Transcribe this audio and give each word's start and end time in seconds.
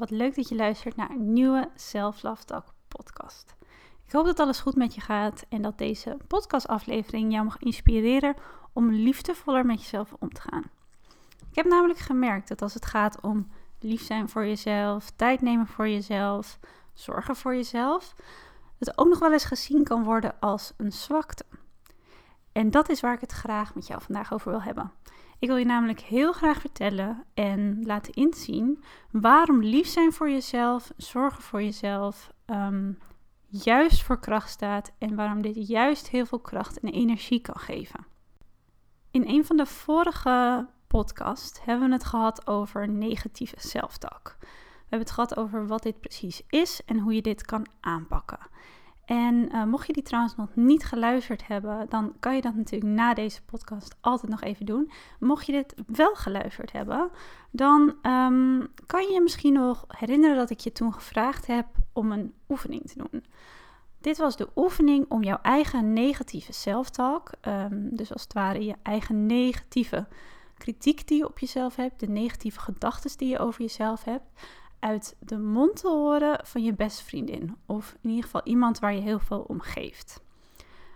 wat 0.00 0.10
leuk 0.10 0.34
dat 0.34 0.48
je 0.48 0.54
luistert 0.54 0.96
naar 0.96 1.10
een 1.10 1.32
nieuwe 1.32 1.70
Self 1.74 2.22
Love 2.22 2.44
Talk 2.44 2.64
podcast. 2.88 3.54
Ik 4.06 4.12
hoop 4.12 4.24
dat 4.24 4.40
alles 4.40 4.60
goed 4.60 4.76
met 4.76 4.94
je 4.94 5.00
gaat 5.00 5.44
en 5.48 5.62
dat 5.62 5.78
deze 5.78 6.16
podcastaflevering 6.26 7.32
jou 7.32 7.44
mag 7.44 7.58
inspireren 7.58 8.34
om 8.72 8.90
liefdevoller 8.90 9.66
met 9.66 9.80
jezelf 9.80 10.12
om 10.18 10.32
te 10.32 10.40
gaan. 10.40 10.64
Ik 11.50 11.56
heb 11.56 11.66
namelijk 11.66 11.98
gemerkt 11.98 12.48
dat 12.48 12.62
als 12.62 12.74
het 12.74 12.86
gaat 12.86 13.20
om 13.20 13.50
lief 13.80 14.02
zijn 14.02 14.28
voor 14.28 14.46
jezelf, 14.46 15.10
tijd 15.16 15.40
nemen 15.40 15.66
voor 15.66 15.88
jezelf, 15.88 16.58
zorgen 16.94 17.36
voor 17.36 17.54
jezelf, 17.54 18.14
het 18.78 18.98
ook 18.98 19.08
nog 19.08 19.18
wel 19.18 19.32
eens 19.32 19.44
gezien 19.44 19.84
kan 19.84 20.04
worden 20.04 20.40
als 20.40 20.72
een 20.76 20.92
zwakte. 20.92 21.44
En 22.52 22.70
dat 22.70 22.88
is 22.88 23.00
waar 23.00 23.14
ik 23.14 23.20
het 23.20 23.32
graag 23.32 23.74
met 23.74 23.86
jou 23.86 24.02
vandaag 24.02 24.32
over 24.32 24.50
wil 24.50 24.62
hebben. 24.62 24.92
Ik 25.40 25.48
wil 25.48 25.56
je 25.56 25.64
namelijk 25.64 26.00
heel 26.00 26.32
graag 26.32 26.60
vertellen 26.60 27.24
en 27.34 27.82
laten 27.86 28.12
inzien 28.12 28.82
waarom 29.10 29.62
lief 29.62 29.86
zijn 29.86 30.12
voor 30.12 30.30
jezelf, 30.30 30.92
zorgen 30.96 31.42
voor 31.42 31.62
jezelf, 31.62 32.32
um, 32.46 32.98
juist 33.46 34.02
voor 34.02 34.20
kracht 34.20 34.50
staat 34.50 34.92
en 34.98 35.14
waarom 35.14 35.42
dit 35.42 35.68
juist 35.68 36.08
heel 36.08 36.26
veel 36.26 36.40
kracht 36.40 36.80
en 36.80 36.92
energie 36.92 37.40
kan 37.40 37.58
geven. 37.58 38.06
In 39.10 39.28
een 39.28 39.44
van 39.44 39.56
de 39.56 39.66
vorige 39.66 40.66
podcasts 40.86 41.64
hebben 41.64 41.88
we 41.88 41.94
het 41.94 42.04
gehad 42.04 42.46
over 42.46 42.88
negatieve 42.88 43.56
zelftalk. 43.58 44.36
We 44.40 44.46
hebben 44.80 45.08
het 45.08 45.10
gehad 45.10 45.36
over 45.36 45.66
wat 45.66 45.82
dit 45.82 46.00
precies 46.00 46.42
is 46.48 46.84
en 46.84 46.98
hoe 46.98 47.14
je 47.14 47.22
dit 47.22 47.44
kan 47.44 47.66
aanpakken. 47.80 48.38
En 49.10 49.48
uh, 49.52 49.64
mocht 49.64 49.86
je 49.86 49.92
die 49.92 50.02
trouwens 50.02 50.36
nog 50.36 50.48
niet 50.54 50.84
geluisterd 50.84 51.46
hebben, 51.46 51.86
dan 51.88 52.12
kan 52.20 52.34
je 52.34 52.40
dat 52.40 52.54
natuurlijk 52.54 52.92
na 52.92 53.14
deze 53.14 53.42
podcast 53.42 53.96
altijd 54.00 54.30
nog 54.30 54.42
even 54.42 54.66
doen. 54.66 54.90
Mocht 55.20 55.46
je 55.46 55.52
dit 55.52 55.74
wel 55.86 56.14
geluisterd 56.14 56.72
hebben, 56.72 57.10
dan 57.50 57.80
um, 58.02 58.68
kan 58.86 59.02
je 59.02 59.12
je 59.12 59.20
misschien 59.20 59.52
nog 59.52 59.84
herinneren 59.88 60.36
dat 60.36 60.50
ik 60.50 60.60
je 60.60 60.72
toen 60.72 60.92
gevraagd 60.92 61.46
heb 61.46 61.66
om 61.92 62.12
een 62.12 62.34
oefening 62.48 62.82
te 62.88 62.98
doen. 62.98 63.24
Dit 64.00 64.18
was 64.18 64.36
de 64.36 64.48
oefening 64.56 65.06
om 65.08 65.22
jouw 65.22 65.38
eigen 65.42 65.92
negatieve 65.92 66.52
zelftalk, 66.52 67.30
um, 67.48 67.96
dus 67.96 68.12
als 68.12 68.22
het 68.22 68.32
ware 68.32 68.64
je 68.64 68.74
eigen 68.82 69.26
negatieve 69.26 70.06
kritiek 70.58 71.08
die 71.08 71.18
je 71.18 71.28
op 71.28 71.38
jezelf 71.38 71.76
hebt, 71.76 72.00
de 72.00 72.08
negatieve 72.08 72.60
gedachten 72.60 73.18
die 73.18 73.28
je 73.28 73.38
over 73.38 73.60
jezelf 73.60 74.04
hebt, 74.04 74.24
uit 74.80 75.16
de 75.18 75.38
mond 75.38 75.76
te 75.76 75.88
horen 75.88 76.40
van 76.46 76.62
je 76.62 76.74
beste 76.74 77.04
vriendin. 77.04 77.56
Of 77.66 77.96
in 78.02 78.08
ieder 78.08 78.24
geval 78.24 78.40
iemand 78.44 78.78
waar 78.78 78.94
je 78.94 79.00
heel 79.00 79.18
veel 79.18 79.40
om 79.40 79.60
geeft. 79.60 80.22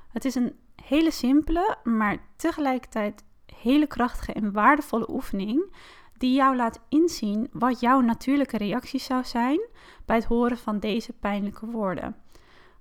Het 0.09 0.25
is 0.25 0.35
een 0.35 0.57
hele 0.83 1.11
simpele, 1.11 1.77
maar 1.85 2.19
tegelijkertijd 2.37 3.25
hele 3.57 3.87
krachtige 3.87 4.33
en 4.33 4.53
waardevolle 4.53 5.11
oefening. 5.11 5.75
Die 6.19 6.35
jou 6.35 6.57
laat 6.57 6.81
inzien 6.89 7.49
wat 7.53 7.81
jouw 7.81 8.01
natuurlijke 8.01 8.57
reactie 8.57 9.01
zou 9.01 9.25
zijn 9.25 9.69
bij 10.05 10.17
het 10.17 10.25
horen 10.25 10.59
van 10.59 10.79
deze 10.79 11.13
pijnlijke 11.13 11.67
woorden. 11.67 12.17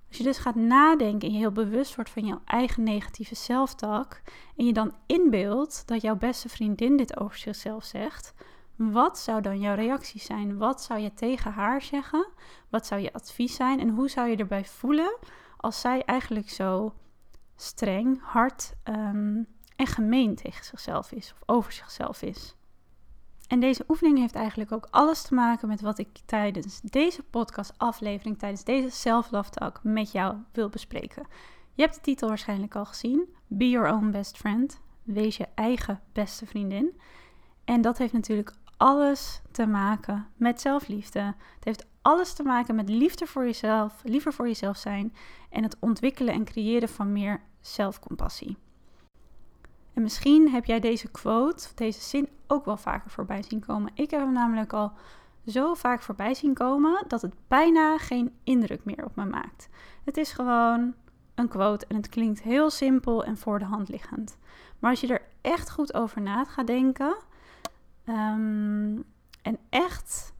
Als 0.07 0.17
je 0.17 0.23
dus 0.23 0.37
gaat 0.37 0.55
nadenken 0.55 1.27
en 1.27 1.33
je 1.33 1.39
heel 1.39 1.51
bewust 1.51 1.95
wordt 1.95 2.09
van 2.09 2.25
jouw 2.25 2.41
eigen 2.45 2.83
negatieve 2.83 3.35
zelftalk. 3.35 4.21
En 4.57 4.65
je 4.65 4.73
dan 4.73 4.95
inbeeldt 5.05 5.87
dat 5.87 6.01
jouw 6.01 6.15
beste 6.15 6.49
vriendin 6.49 6.97
dit 6.97 7.19
over 7.19 7.37
zichzelf 7.37 7.83
zegt 7.83 8.33
wat 8.91 9.19
zou 9.19 9.41
dan 9.41 9.59
jouw 9.59 9.75
reactie 9.75 10.21
zijn? 10.21 10.57
Wat 10.57 10.81
zou 10.81 10.99
je 10.99 11.13
tegen 11.13 11.51
haar 11.51 11.81
zeggen? 11.81 12.27
Wat 12.69 12.85
zou 12.85 13.01
je 13.01 13.13
advies 13.13 13.55
zijn? 13.55 13.79
En 13.79 13.89
hoe 13.89 14.09
zou 14.09 14.29
je 14.29 14.35
erbij 14.35 14.65
voelen 14.65 15.17
als 15.57 15.79
zij 15.81 16.03
eigenlijk 16.05 16.49
zo 16.49 16.93
streng, 17.55 18.21
hard 18.21 18.73
um, 18.83 19.47
en 19.75 19.87
gemeen 19.87 20.35
tegen 20.35 20.65
zichzelf 20.65 21.11
is 21.11 21.33
of 21.33 21.55
over 21.55 21.71
zichzelf 21.71 22.21
is? 22.21 22.55
En 23.47 23.59
deze 23.59 23.83
oefening 23.87 24.17
heeft 24.17 24.35
eigenlijk 24.35 24.71
ook 24.71 24.87
alles 24.91 25.21
te 25.21 25.33
maken 25.33 25.67
met 25.67 25.81
wat 25.81 25.97
ik 25.97 26.19
tijdens 26.25 26.81
deze 26.81 27.23
podcast-aflevering, 27.23 28.39
tijdens 28.39 28.63
deze 28.63 28.89
Self-Love 28.89 29.49
Talk 29.49 29.79
met 29.83 30.11
jou 30.11 30.35
wil 30.51 30.69
bespreken. 30.69 31.27
Je 31.73 31.81
hebt 31.81 31.95
de 31.95 32.01
titel 32.01 32.27
waarschijnlijk 32.27 32.75
al 32.75 32.85
gezien: 32.85 33.33
Be 33.47 33.69
Your 33.69 33.93
Own 33.93 34.11
Best 34.11 34.37
Friend. 34.37 34.81
Wees 35.03 35.37
je 35.37 35.47
eigen 35.55 36.01
beste 36.13 36.45
vriendin. 36.45 36.99
En 37.65 37.81
dat 37.81 37.97
heeft 37.97 38.13
natuurlijk 38.13 38.53
alles 38.77 39.41
te 39.51 39.65
maken 39.65 40.27
met 40.35 40.61
zelfliefde. 40.61 41.19
Het 41.55 41.63
heeft 41.63 41.85
alles 42.01 42.33
te 42.33 42.43
maken 42.43 42.75
met 42.75 42.89
liefde 42.89 43.27
voor 43.27 43.43
jezelf, 43.43 44.01
liever 44.03 44.33
voor 44.33 44.47
jezelf 44.47 44.77
zijn 44.77 45.15
en 45.49 45.63
het 45.63 45.77
ontwikkelen 45.79 46.33
en 46.33 46.45
creëren 46.45 46.89
van 46.89 47.11
meer 47.11 47.41
zelfcompassie. 47.61 48.57
En 49.93 50.01
misschien 50.01 50.49
heb 50.49 50.65
jij 50.65 50.79
deze 50.79 51.11
quote, 51.11 51.67
deze 51.75 52.01
zin 52.01 52.29
ook 52.47 52.65
wel 52.65 52.77
vaker 52.77 53.09
voorbij 53.11 53.43
zien 53.43 53.65
komen. 53.65 53.91
Ik 53.93 54.11
heb 54.11 54.19
hem 54.19 54.33
namelijk 54.33 54.73
al 54.73 54.91
zo 55.45 55.73
vaak 55.73 56.01
voorbij 56.01 56.33
zien 56.33 56.53
komen 56.53 57.03
dat 57.07 57.21
het 57.21 57.33
bijna 57.47 57.97
geen 57.97 58.33
indruk 58.43 58.85
meer 58.85 59.05
op 59.05 59.15
me 59.15 59.25
maakt. 59.25 59.69
Het 60.03 60.17
is 60.17 60.31
gewoon 60.31 60.93
een 61.35 61.47
quote 61.47 61.85
en 61.87 61.95
het 61.95 62.09
klinkt 62.09 62.41
heel 62.41 62.69
simpel 62.69 63.23
en 63.23 63.37
voor 63.37 63.59
de 63.59 63.65
hand 63.65 63.89
liggend. 63.89 64.37
Maar 64.79 64.89
als 64.89 65.01
je 65.01 65.07
er 65.07 65.21
echt 65.41 65.71
goed 65.71 65.93
over 65.93 66.21
na 66.21 66.45
gaat 66.45 66.67
denken, 66.67 67.15
Ehm, 68.05 68.99
en 69.41 69.57
echt 69.69 70.33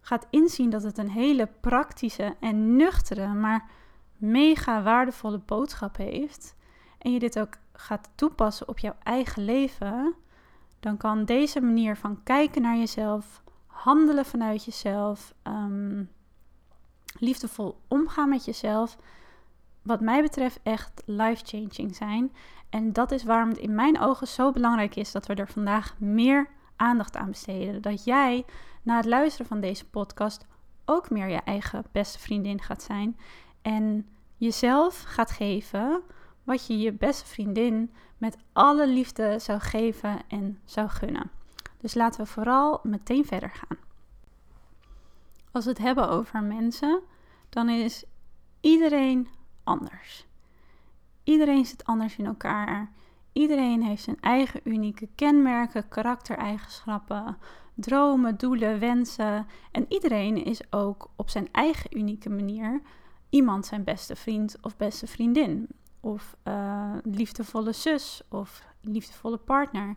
gaat 0.00 0.26
inzien 0.30 0.70
dat 0.70 0.82
het 0.82 0.98
een 0.98 1.10
hele 1.10 1.48
praktische 1.60 2.36
en 2.40 2.76
nuchtere, 2.76 3.26
maar 3.26 3.70
mega 4.16 4.82
waardevolle 4.82 5.38
boodschap 5.38 5.96
heeft. 5.96 6.56
En 6.98 7.12
je 7.12 7.18
dit 7.18 7.38
ook 7.38 7.56
gaat 7.72 8.10
toepassen 8.14 8.68
op 8.68 8.78
jouw 8.78 8.96
eigen 9.02 9.44
leven. 9.44 10.14
Dan 10.80 10.96
kan 10.96 11.24
deze 11.24 11.60
manier 11.60 11.96
van 11.96 12.22
kijken 12.22 12.62
naar 12.62 12.76
jezelf, 12.76 13.42
handelen 13.66 14.24
vanuit 14.24 14.64
jezelf, 14.64 15.34
um, 15.42 16.10
liefdevol 17.18 17.80
omgaan 17.88 18.28
met 18.28 18.44
jezelf, 18.44 18.96
wat 19.82 20.00
mij 20.00 20.22
betreft 20.22 20.60
echt 20.62 21.02
life-changing 21.06 21.96
zijn. 21.96 22.32
En 22.70 22.92
dat 22.92 23.10
is 23.10 23.24
waarom 23.24 23.48
het 23.48 23.58
in 23.58 23.74
mijn 23.74 24.00
ogen 24.00 24.26
zo 24.26 24.52
belangrijk 24.52 24.96
is 24.96 25.12
dat 25.12 25.26
we 25.26 25.34
er 25.34 25.48
vandaag 25.48 25.98
meer 25.98 26.48
aandacht 26.76 27.16
aan 27.16 27.30
besteden. 27.30 27.82
Dat 27.82 28.04
jij 28.04 28.44
na 28.82 28.96
het 28.96 29.04
luisteren 29.04 29.46
van 29.46 29.60
deze 29.60 29.88
podcast 29.88 30.46
ook 30.84 31.10
meer 31.10 31.28
je 31.28 31.40
eigen 31.40 31.84
beste 31.92 32.18
vriendin 32.18 32.62
gaat 32.62 32.82
zijn. 32.82 33.18
En 33.62 34.08
jezelf 34.36 35.02
gaat 35.02 35.30
geven 35.30 36.02
wat 36.44 36.66
je 36.66 36.78
je 36.78 36.92
beste 36.92 37.26
vriendin 37.26 37.94
met 38.18 38.36
alle 38.52 38.88
liefde 38.88 39.38
zou 39.38 39.60
geven 39.60 40.18
en 40.28 40.60
zou 40.64 40.88
gunnen. 40.88 41.30
Dus 41.80 41.94
laten 41.94 42.20
we 42.20 42.30
vooral 42.30 42.80
meteen 42.82 43.26
verder 43.26 43.50
gaan. 43.50 43.78
Als 45.52 45.64
we 45.64 45.70
het 45.70 45.80
hebben 45.80 46.08
over 46.08 46.42
mensen, 46.42 47.00
dan 47.48 47.68
is 47.68 48.04
iedereen 48.60 49.28
anders. 49.64 50.26
Iedereen 51.24 51.64
zit 51.64 51.84
anders 51.84 52.16
in 52.16 52.26
elkaar. 52.26 52.92
Iedereen 53.36 53.82
heeft 53.82 54.02
zijn 54.02 54.20
eigen 54.20 54.60
unieke 54.64 55.08
kenmerken, 55.14 55.88
karaktereigenschappen, 55.88 57.36
dromen, 57.74 58.36
doelen, 58.36 58.78
wensen. 58.78 59.46
En 59.72 59.84
iedereen 59.88 60.44
is 60.44 60.72
ook 60.72 61.10
op 61.16 61.30
zijn 61.30 61.48
eigen 61.52 61.98
unieke 61.98 62.30
manier 62.30 62.80
iemand 63.30 63.66
zijn 63.66 63.84
beste 63.84 64.16
vriend 64.16 64.56
of 64.62 64.76
beste 64.76 65.06
vriendin. 65.06 65.68
Of 66.00 66.36
uh, 66.44 66.92
liefdevolle 67.02 67.72
zus 67.72 68.22
of 68.28 68.62
liefdevolle 68.80 69.38
partner. 69.38 69.96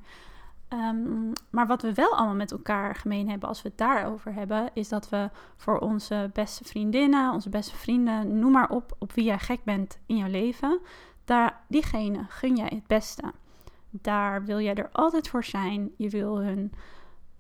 Um, 0.74 1.32
maar 1.50 1.68
wat 1.68 1.82
we 1.82 1.94
wel 1.94 2.16
allemaal 2.16 2.36
met 2.36 2.52
elkaar 2.52 2.96
gemeen 2.96 3.30
hebben 3.30 3.50
als 3.50 3.62
we 3.62 3.70
het 3.70 3.78
daarover 3.78 4.34
hebben, 4.34 4.70
is 4.74 4.90
dat 4.90 5.10
we 5.10 5.30
voor 5.56 5.80
onze 5.80 6.30
beste 6.34 6.64
vriendinnen, 6.64 7.34
onze 7.34 7.50
beste 7.50 7.76
vrienden, 7.76 8.40
noem 8.40 8.52
maar 8.52 8.70
op, 8.70 8.96
op 8.98 9.14
wie 9.14 9.26
jij 9.26 9.40
gek 9.40 9.64
bent 9.64 10.00
in 10.06 10.18
jouw 10.18 10.30
leven, 10.30 10.80
daar, 11.30 11.64
diegene 11.68 12.26
gun 12.28 12.56
jij 12.56 12.72
het 12.74 12.88
beste. 12.88 13.34
Daar 13.90 14.46
wil 14.46 14.60
jij 14.60 14.76
er 14.76 14.90
altijd 14.92 15.28
voor 15.28 15.44
zijn. 15.44 15.92
Je 15.98 16.10
wil 16.10 16.38
hun 16.42 16.74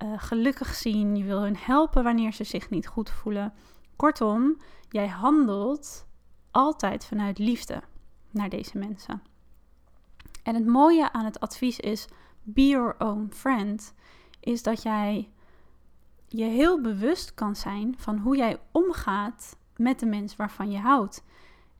uh, 0.04 0.14
gelukkig 0.16 0.76
zien. 0.76 1.16
Je 1.16 1.24
wil 1.24 1.42
hun 1.42 1.58
helpen 1.58 2.04
wanneer 2.04 2.34
ze 2.34 2.44
zich 2.44 2.70
niet 2.70 2.88
goed 2.88 3.10
voelen. 3.10 3.54
Kortom, 3.96 4.58
jij 4.90 5.08
handelt 5.08 6.08
altijd 6.52 7.06
vanuit 7.06 7.38
liefde 7.38 7.82
naar 8.32 8.50
deze 8.50 8.78
mensen. 8.78 9.22
En 10.44 10.56
het 10.56 10.66
mooie 10.66 11.12
aan 11.12 11.26
het 11.26 11.40
advies 11.40 11.80
is: 11.80 12.08
be 12.44 12.68
your 12.68 12.96
own 12.98 13.32
friend. 13.34 13.94
Is 14.40 14.64
dat 14.64 14.82
jij 14.82 15.30
je 16.28 16.44
heel 16.44 16.82
bewust 16.82 17.34
kan 17.34 17.56
zijn 17.56 17.96
van 17.98 18.18
hoe 18.18 18.38
jij 18.38 18.60
omgaat 18.72 19.58
met 19.76 20.00
de 20.00 20.06
mens 20.06 20.36
waarvan 20.36 20.72
je 20.72 20.80
houdt. 20.80 21.24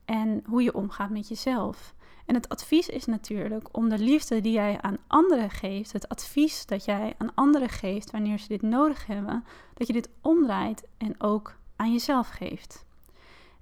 En 0.06 0.44
hoe 0.46 0.64
je 0.64 0.74
omgaat 0.74 1.10
met 1.10 1.28
jezelf. 1.28 1.98
En 2.30 2.36
het 2.36 2.50
advies 2.50 2.90
is 2.90 3.06
natuurlijk 3.06 3.68
om 3.72 3.90
de 3.90 4.00
liefde 4.00 4.42
die 4.42 4.52
jij 4.52 4.78
aan 4.82 4.98
anderen 5.08 5.50
geeft, 5.50 5.94
het 5.94 6.10
advies 6.10 6.66
dat 6.66 6.86
jij 6.86 7.14
aan 7.18 7.32
anderen 7.36 7.70
geeft 7.70 8.12
wanneer 8.12 8.40
ze 8.40 8.48
dit 8.48 8.62
nodig 8.62 9.06
hebben, 9.06 9.44
dat 9.74 9.88
je 9.88 9.94
dit 9.94 10.10
omdraait 10.22 10.88
en 10.98 11.16
ook 11.18 11.56
aan 11.76 11.92
jezelf 11.92 12.30
geeft. 12.30 12.86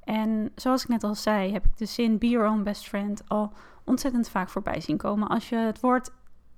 En 0.04 0.52
zoals 0.56 0.84
ik 0.84 0.88
net 0.88 1.04
al 1.04 1.16
zei, 1.16 1.52
heb 1.54 1.66
ik 1.66 1.78
de 1.78 1.86
zin 1.86 2.18
Be 2.18 2.28
Your 2.30 2.50
Own 2.50 2.64
Best 2.64 2.88
Friend 2.88 3.22
al 3.28 3.52
ontzettend 3.84 4.30
vaak 4.30 4.50
voorbij 4.50 4.82
zien 4.82 4.98
komen. 4.98 5.28
Als 5.28 5.50
je 5.50 5.56
het 5.56 5.80
woord 5.80 6.12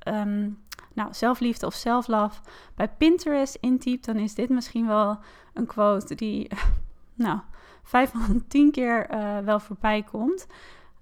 um, 0.08 0.60
nou, 0.94 1.14
zelfliefde 1.14 1.66
of 1.66 1.74
self-love 1.74 2.42
bij 2.76 2.90
Pinterest 2.90 3.56
intypt, 3.56 4.06
dan 4.06 4.16
is 4.16 4.34
dit 4.34 4.50
misschien 4.50 4.88
wel 4.88 5.20
een 5.54 5.66
quote 5.66 6.16
die, 6.16 6.52
nou, 7.14 7.40
5 7.84 8.12
van 8.12 8.44
10 8.48 8.72
keer 8.72 9.12
uh, 9.12 9.38
wel 9.40 9.60
voorbij 9.60 10.04
komt. 10.04 10.48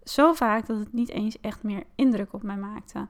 Zo 0.09 0.33
vaak 0.33 0.65
dat 0.67 0.79
het 0.79 0.93
niet 0.93 1.09
eens 1.09 1.39
echt 1.41 1.63
meer 1.63 1.83
indruk 1.95 2.33
op 2.33 2.43
mij 2.43 2.57
maakte. 2.57 3.07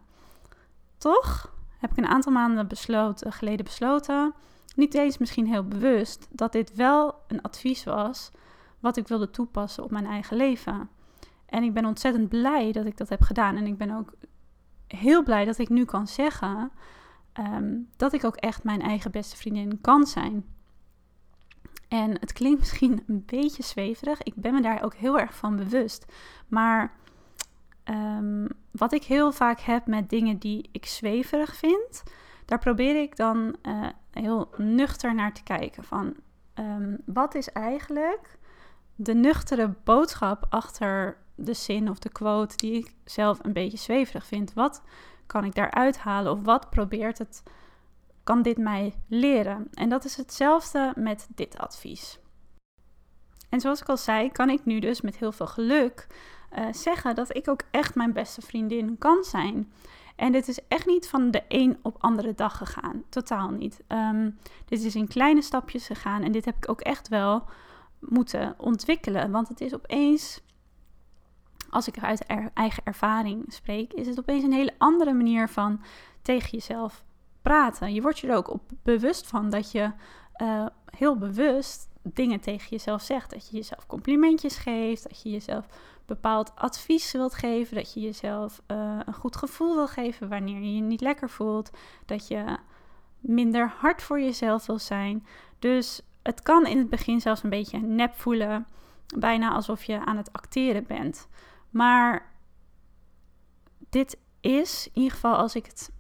Toch 0.98 1.54
heb 1.78 1.92
ik 1.92 1.98
een 1.98 2.08
aantal 2.08 2.32
maanden 2.32 2.68
besloten, 2.68 3.32
geleden 3.32 3.66
besloten, 3.66 4.34
niet 4.76 4.94
eens 4.94 5.18
misschien 5.18 5.48
heel 5.48 5.68
bewust, 5.68 6.28
dat 6.32 6.52
dit 6.52 6.76
wel 6.76 7.16
een 7.28 7.42
advies 7.42 7.84
was 7.84 8.32
wat 8.80 8.98
ik 8.98 9.08
wilde 9.08 9.30
toepassen 9.30 9.84
op 9.84 9.92
mijn 9.92 10.06
eigen 10.06 10.38
leven. 10.38 10.90
En 11.46 11.64
ik 11.64 11.74
ben 11.74 11.86
ontzettend 11.86 12.30
blij 12.30 12.72
dat 12.72 12.86
ik 12.86 12.98
dat 12.98 13.10
heb 13.10 13.22
gedaan. 13.22 13.56
En 13.56 13.68
ik 13.68 13.78
ben 13.78 13.98
ook 13.98 14.14
heel 14.88 15.24
blij 15.24 15.46
dat 15.46 15.58
ik 15.58 15.70
nu 15.70 15.86
kan 15.86 16.08
zeggen 16.08 16.72
ehm, 17.34 17.76
dat 17.96 18.14
ik 18.14 18.24
ook 18.24 18.36
echt 18.36 18.64
mijn 18.64 18.82
eigen 18.82 19.12
beste 19.12 19.38
vriendin 19.38 19.82
kan 19.82 20.06
zijn. 20.06 20.46
En 21.88 22.12
het 22.20 22.34
klinkt 22.34 22.60
misschien 22.60 23.04
een 23.08 23.24
beetje 23.26 23.64
zweverig. 23.64 24.24
Ik 24.24 24.36
ben 24.36 24.54
me 24.54 24.62
daar 24.62 24.84
ook 24.84 24.94
heel 24.94 25.20
erg 25.20 25.36
van 25.36 25.56
bewust. 25.56 26.06
Maar 26.48 26.92
ehm, 27.84 28.48
wat 28.72 28.94
ik 28.94 29.04
heel 29.04 29.32
vaak 29.32 29.60
heb 29.60 29.88
met 29.88 30.10
dingen 30.10 30.38
die 30.38 30.70
ik 30.72 30.86
zweverig 30.86 31.56
vind, 31.56 32.04
daar 32.46 32.60
probeer 32.60 33.02
ik 33.02 33.16
dan 33.16 33.56
uh, 33.64 33.88
heel 34.12 34.50
nuchter 34.58 35.16
naar 35.16 35.34
te 35.34 35.44
kijken. 35.44 35.84
Van 35.84 36.16
ehm, 36.54 36.96
wat 37.06 37.36
is 37.36 37.52
eigenlijk 37.52 38.38
de 38.96 39.14
nuchtere 39.14 39.76
boodschap 39.84 40.46
achter 40.50 41.18
de 41.36 41.54
zin 41.54 41.90
of 41.90 42.00
de 42.00 42.10
quote 42.10 42.58
die 42.58 42.74
ik 42.74 42.94
zelf 43.04 43.40
een 43.42 43.54
beetje 43.54 43.78
zweverig 43.78 44.26
vind. 44.26 44.54
Wat 44.54 44.82
kan 45.26 45.44
ik 45.44 45.56
daaruit 45.56 45.98
halen 45.98 46.32
of 46.32 46.42
wat 46.42 46.70
probeert 46.70 47.18
het, 47.18 47.44
kan 48.28 48.42
dit 48.42 48.58
mij 48.58 48.94
leren? 49.08 49.68
En 49.74 49.90
dat 49.90 50.06
is 50.06 50.16
hetzelfde 50.16 50.94
met 50.96 51.28
dit 51.36 51.58
advies. 51.58 52.20
En 53.50 53.60
zoals 53.60 53.82
ik 53.82 53.90
al 53.90 53.98
zei, 53.98 54.32
kan 54.32 54.50
ik 54.50 54.66
nu 54.66 54.80
dus 54.80 55.02
met 55.02 55.18
heel 55.18 55.32
veel 55.32 55.48
geluk 55.48 56.08
uh, 56.58 56.66
zeggen 56.72 57.16
dat 57.16 57.36
ik 57.36 57.48
ook 57.48 57.62
echt 57.72 57.96
mijn 57.96 58.14
beste 58.14 58.42
vriendin 58.42 58.98
kan 58.98 59.24
zijn. 59.24 59.72
En 60.16 60.32
dit 60.32 60.48
is 60.48 60.60
echt 60.68 60.86
niet 60.86 61.10
van 61.10 61.32
de 61.32 61.44
een 61.48 61.78
op 61.82 61.96
andere 62.00 62.34
dag 62.34 62.58
gegaan. 62.58 63.04
Totaal 63.10 63.50
niet. 63.50 63.84
Um, 63.88 64.38
dit 64.66 64.84
is 64.84 64.96
in 64.96 65.08
kleine 65.08 65.42
stapjes 65.42 65.86
gegaan. 65.86 66.24
En 66.24 66.32
dit 66.32 66.46
heb 66.46 66.56
ik 66.56 66.70
ook 66.70 66.82
echt 66.82 67.08
wel 67.08 67.44
moeten 68.00 68.56
ontwikkelen. 68.58 69.32
Want 69.32 69.48
het 69.48 69.62
is 69.62 69.74
opeens 69.74 70.42
als 71.70 71.88
ik 71.88 72.00
uit 72.00 72.26
eigen 72.54 72.84
ervaring 72.84 73.46
spreek, 73.48 73.94
is 73.94 74.08
het 74.08 74.20
opeens 74.20 74.44
een 74.44 74.54
hele 74.54 74.76
andere 74.78 75.14
manier 75.14 75.50
van 75.50 75.82
tegen 76.22 76.50
jezelf 76.50 77.06
praten. 77.48 77.94
Je 77.94 78.02
wordt 78.02 78.20
je 78.20 78.28
er 78.28 78.36
ook 78.36 78.52
op 78.52 78.62
bewust 78.84 79.28
van 79.28 79.50
dat 79.50 79.72
je 79.72 79.92
uh, 80.38 80.66
heel 80.86 81.18
bewust 81.18 81.90
dingen 82.02 82.40
tegen 82.40 82.70
jezelf 82.70 83.02
zegt. 83.02 83.32
Dat 83.32 83.50
je 83.50 83.56
jezelf 83.56 83.86
complimentjes 83.86 84.58
geeft, 84.58 85.04
dat 85.04 85.22
je 85.22 85.30
jezelf 85.30 85.68
bepaald 86.06 86.52
advies 86.56 87.12
wilt 87.12 87.34
geven, 87.34 87.76
dat 87.76 87.94
je 87.94 88.00
jezelf 88.00 88.62
uh, 88.68 89.00
een 89.06 89.14
goed 89.14 89.36
gevoel 89.36 89.76
wil 89.76 89.88
geven 89.88 90.30
wanneer 90.30 90.62
je 90.62 90.76
je 90.76 90.82
niet 90.82 91.02
lekker 91.02 91.30
voelt, 91.30 91.72
dat 92.06 92.28
je 92.28 92.58
minder 93.20 93.74
hard 93.78 94.02
voor 94.02 94.20
jezelf 94.20 94.66
wil 94.66 94.80
zijn. 94.80 95.26
Dus 95.60 96.02
het 96.24 96.42
kan 96.42 96.66
in 96.66 96.78
het 96.78 96.90
begin 96.90 97.22
zelfs 97.22 97.44
een 97.44 97.50
beetje 97.50 97.80
nep 97.80 98.14
voelen, 98.16 98.68
bijna 99.18 99.52
alsof 99.52 99.84
je 99.84 100.06
aan 100.06 100.18
het 100.18 100.34
acteren 100.34 100.86
bent. 100.88 101.28
Maar 101.70 102.32
dit 103.90 104.18
is, 104.42 104.88
in 104.88 105.02
ieder 105.02 105.14
geval 105.14 105.36
als 105.36 105.56
ik 105.56 105.66
het 105.66 105.92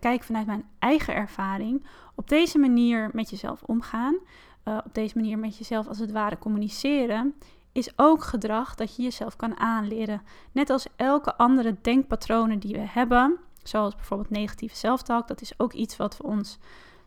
kijk 0.00 0.22
vanuit 0.22 0.46
mijn 0.46 0.68
eigen 0.78 1.14
ervaring, 1.14 1.86
op 2.14 2.28
deze 2.28 2.58
manier 2.58 3.10
met 3.12 3.30
jezelf 3.30 3.62
omgaan, 3.62 4.16
uh, 4.64 4.78
op 4.84 4.94
deze 4.94 5.16
manier 5.16 5.38
met 5.38 5.58
jezelf 5.58 5.88
als 5.88 5.98
het 5.98 6.10
ware 6.10 6.38
communiceren, 6.38 7.34
is 7.72 7.92
ook 7.96 8.24
gedrag 8.24 8.74
dat 8.74 8.96
je 8.96 9.02
jezelf 9.02 9.36
kan 9.36 9.58
aanleren. 9.58 10.22
Net 10.52 10.70
als 10.70 10.86
elke 10.96 11.36
andere 11.36 11.76
denkpatronen 11.82 12.58
die 12.58 12.72
we 12.72 12.86
hebben, 12.88 13.38
zoals 13.62 13.94
bijvoorbeeld 13.94 14.30
negatieve 14.30 14.76
zelftalk, 14.76 15.28
dat 15.28 15.40
is 15.40 15.52
ook 15.56 15.72
iets 15.72 15.96
wat 15.96 16.16
we 16.16 16.22
ons 16.22 16.58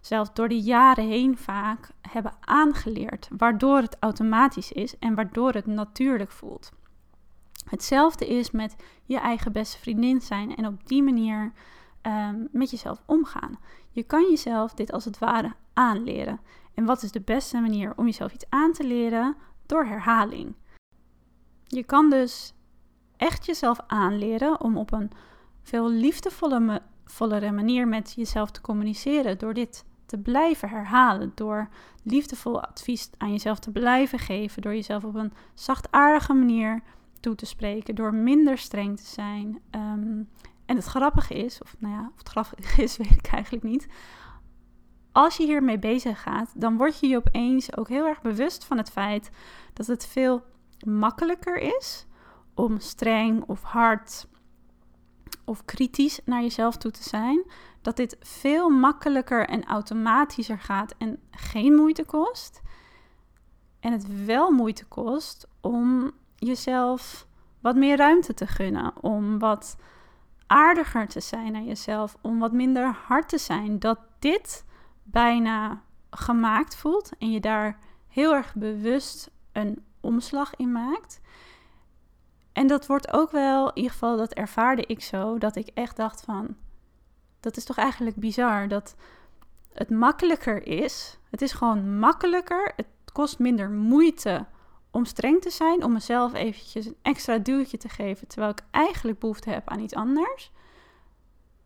zelf 0.01 0.29
door 0.29 0.47
de 0.47 0.61
jaren 0.61 1.07
heen 1.07 1.37
vaak 1.37 1.89
hebben 2.01 2.33
aangeleerd, 2.39 3.29
waardoor 3.37 3.77
het 3.77 3.97
automatisch 3.99 4.71
is 4.71 4.97
en 4.99 5.15
waardoor 5.15 5.53
het 5.53 5.65
natuurlijk 5.65 6.31
voelt. 6.31 6.71
Hetzelfde 7.69 8.27
is 8.27 8.51
met 8.51 8.75
je 9.05 9.19
eigen 9.19 9.51
beste 9.51 9.77
vriendin 9.77 10.21
zijn 10.21 10.55
en 10.55 10.65
op 10.65 10.87
die 10.87 11.03
manier 11.03 11.51
um, 12.01 12.47
met 12.51 12.71
jezelf 12.71 13.01
omgaan. 13.05 13.59
Je 13.89 14.03
kan 14.03 14.29
jezelf 14.29 14.73
dit 14.73 14.91
als 14.91 15.05
het 15.05 15.19
ware 15.19 15.53
aanleren. 15.73 16.39
En 16.73 16.85
wat 16.85 17.03
is 17.03 17.11
de 17.11 17.21
beste 17.21 17.59
manier 17.59 17.93
om 17.95 18.05
jezelf 18.05 18.33
iets 18.33 18.45
aan 18.49 18.71
te 18.71 18.83
leren? 18.83 19.35
Door 19.65 19.85
herhaling. 19.85 20.53
Je 21.67 21.83
kan 21.83 22.09
dus 22.09 22.53
echt 23.17 23.45
jezelf 23.45 23.79
aanleren 23.87 24.61
om 24.61 24.77
op 24.77 24.91
een 24.91 25.11
veel 25.61 25.89
liefdevollere 25.89 27.51
manier 27.51 27.87
met 27.87 28.13
jezelf 28.13 28.51
te 28.51 28.61
communiceren. 28.61 29.37
Door 29.37 29.53
dit 29.53 29.85
te 30.05 30.17
blijven 30.17 30.69
herhalen. 30.69 31.31
Door 31.35 31.69
liefdevol 32.03 32.61
advies 32.61 33.09
aan 33.17 33.31
jezelf 33.31 33.59
te 33.59 33.71
blijven 33.71 34.19
geven. 34.19 34.61
Door 34.61 34.73
jezelf 34.73 35.03
op 35.03 35.15
een 35.15 35.33
zachtaardige 35.53 36.33
manier 36.33 36.81
toe 37.21 37.35
te 37.35 37.45
spreken, 37.45 37.95
door 37.95 38.13
minder 38.13 38.57
streng 38.57 38.97
te 38.97 39.05
zijn. 39.05 39.59
Ehm, 39.69 40.23
en 40.71 40.77
het 40.77 40.85
grappige 40.85 41.33
is, 41.33 41.61
of 41.61 41.75
nou 41.79 41.93
ja, 41.93 42.09
of 42.11 42.17
het 42.17 42.29
grappig 42.29 42.77
is, 42.77 42.97
weet 43.07 43.11
ik 43.11 43.27
eigenlijk 43.27 43.63
niet. 43.63 43.87
Als 45.11 45.37
je 45.37 45.45
hiermee 45.45 45.79
bezig 45.79 46.21
gaat, 46.21 46.61
dan 46.61 46.77
word 46.77 46.99
je 46.99 47.07
je 47.07 47.17
opeens 47.17 47.77
ook 47.77 47.87
heel 47.87 48.05
erg 48.05 48.21
bewust 48.21 48.65
van 48.65 48.77
het 48.77 48.91
feit 48.91 49.31
dat 49.73 49.87
het 49.87 50.07
veel 50.07 50.43
makkelijker 50.85 51.57
is 51.57 52.05
om 52.53 52.79
streng 52.79 53.43
of 53.43 53.61
hard 53.61 54.27
of 55.45 55.65
kritisch 55.65 56.19
naar 56.25 56.41
jezelf 56.41 56.77
toe 56.77 56.91
te 56.91 57.03
zijn. 57.03 57.43
Dat 57.81 57.97
dit 57.97 58.17
veel 58.19 58.69
makkelijker 58.69 59.47
en 59.47 59.65
automatischer 59.65 60.59
gaat 60.59 60.95
en 60.97 61.19
geen 61.31 61.75
moeite 61.75 62.05
kost. 62.05 62.61
En 63.79 63.91
het 63.91 64.25
wel 64.25 64.51
moeite 64.51 64.85
kost 64.85 65.47
om 65.61 66.11
jezelf 66.35 67.27
wat 67.59 67.75
meer 67.75 67.97
ruimte 67.97 68.33
te 68.33 68.47
gunnen. 68.47 69.03
Om 69.03 69.39
wat 69.39 69.77
aardiger 70.51 71.07
te 71.07 71.19
zijn 71.19 71.51
naar 71.51 71.63
jezelf. 71.63 72.17
Om 72.21 72.39
wat 72.39 72.51
minder 72.51 72.95
hard 73.07 73.29
te 73.29 73.37
zijn. 73.37 73.79
Dat 73.79 73.99
dit 74.19 74.65
bijna 75.03 75.81
gemaakt 76.09 76.75
voelt. 76.75 77.11
En 77.17 77.31
je 77.31 77.39
daar 77.39 77.79
heel 78.07 78.33
erg 78.33 78.55
bewust 78.55 79.31
een 79.51 79.85
omslag 79.99 80.55
in 80.55 80.71
maakt. 80.71 81.21
En 82.53 82.67
dat 82.67 82.87
wordt 82.87 83.13
ook 83.13 83.31
wel, 83.31 83.69
in 83.69 83.75
ieder 83.75 83.91
geval 83.91 84.17
dat 84.17 84.33
ervaarde 84.33 84.85
ik 84.85 85.01
zo, 85.01 85.37
dat 85.37 85.55
ik 85.55 85.67
echt 85.73 85.95
dacht 85.95 86.21
van, 86.21 86.55
dat 87.39 87.57
is 87.57 87.65
toch 87.65 87.77
eigenlijk 87.77 88.15
bizar 88.15 88.67
dat 88.67 88.95
het 89.73 89.89
makkelijker 89.89 90.67
is. 90.67 91.17
Het 91.29 91.41
is 91.41 91.51
gewoon 91.51 91.99
makkelijker, 91.99 92.73
het 92.75 92.87
kost 93.13 93.39
minder 93.39 93.69
moeite 93.69 94.45
om 94.91 95.05
streng 95.05 95.41
te 95.41 95.49
zijn, 95.49 95.83
om 95.83 95.91
mezelf 95.91 96.33
eventjes 96.33 96.85
een 96.85 96.95
extra 97.01 97.37
duwtje 97.37 97.77
te 97.77 97.89
geven, 97.89 98.27
terwijl 98.27 98.51
ik 98.51 98.63
eigenlijk 98.71 99.19
behoefte 99.19 99.49
heb 99.49 99.69
aan 99.69 99.79
iets 99.79 99.95
anders, 99.95 100.51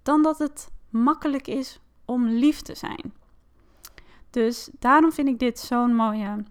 dan 0.03 0.22
dat 0.22 0.38
het 0.38 0.72
makkelijk 0.89 1.48
is 1.48 1.79
om 2.05 2.27
lief 2.27 2.62
te 2.62 2.75
zijn. 2.75 3.13
Dus 4.29 4.70
daarom 4.79 5.12
vind 5.12 5.27
ik 5.27 5.39
dit 5.39 5.60
zo'n 5.60 5.96
mooie 5.96 6.44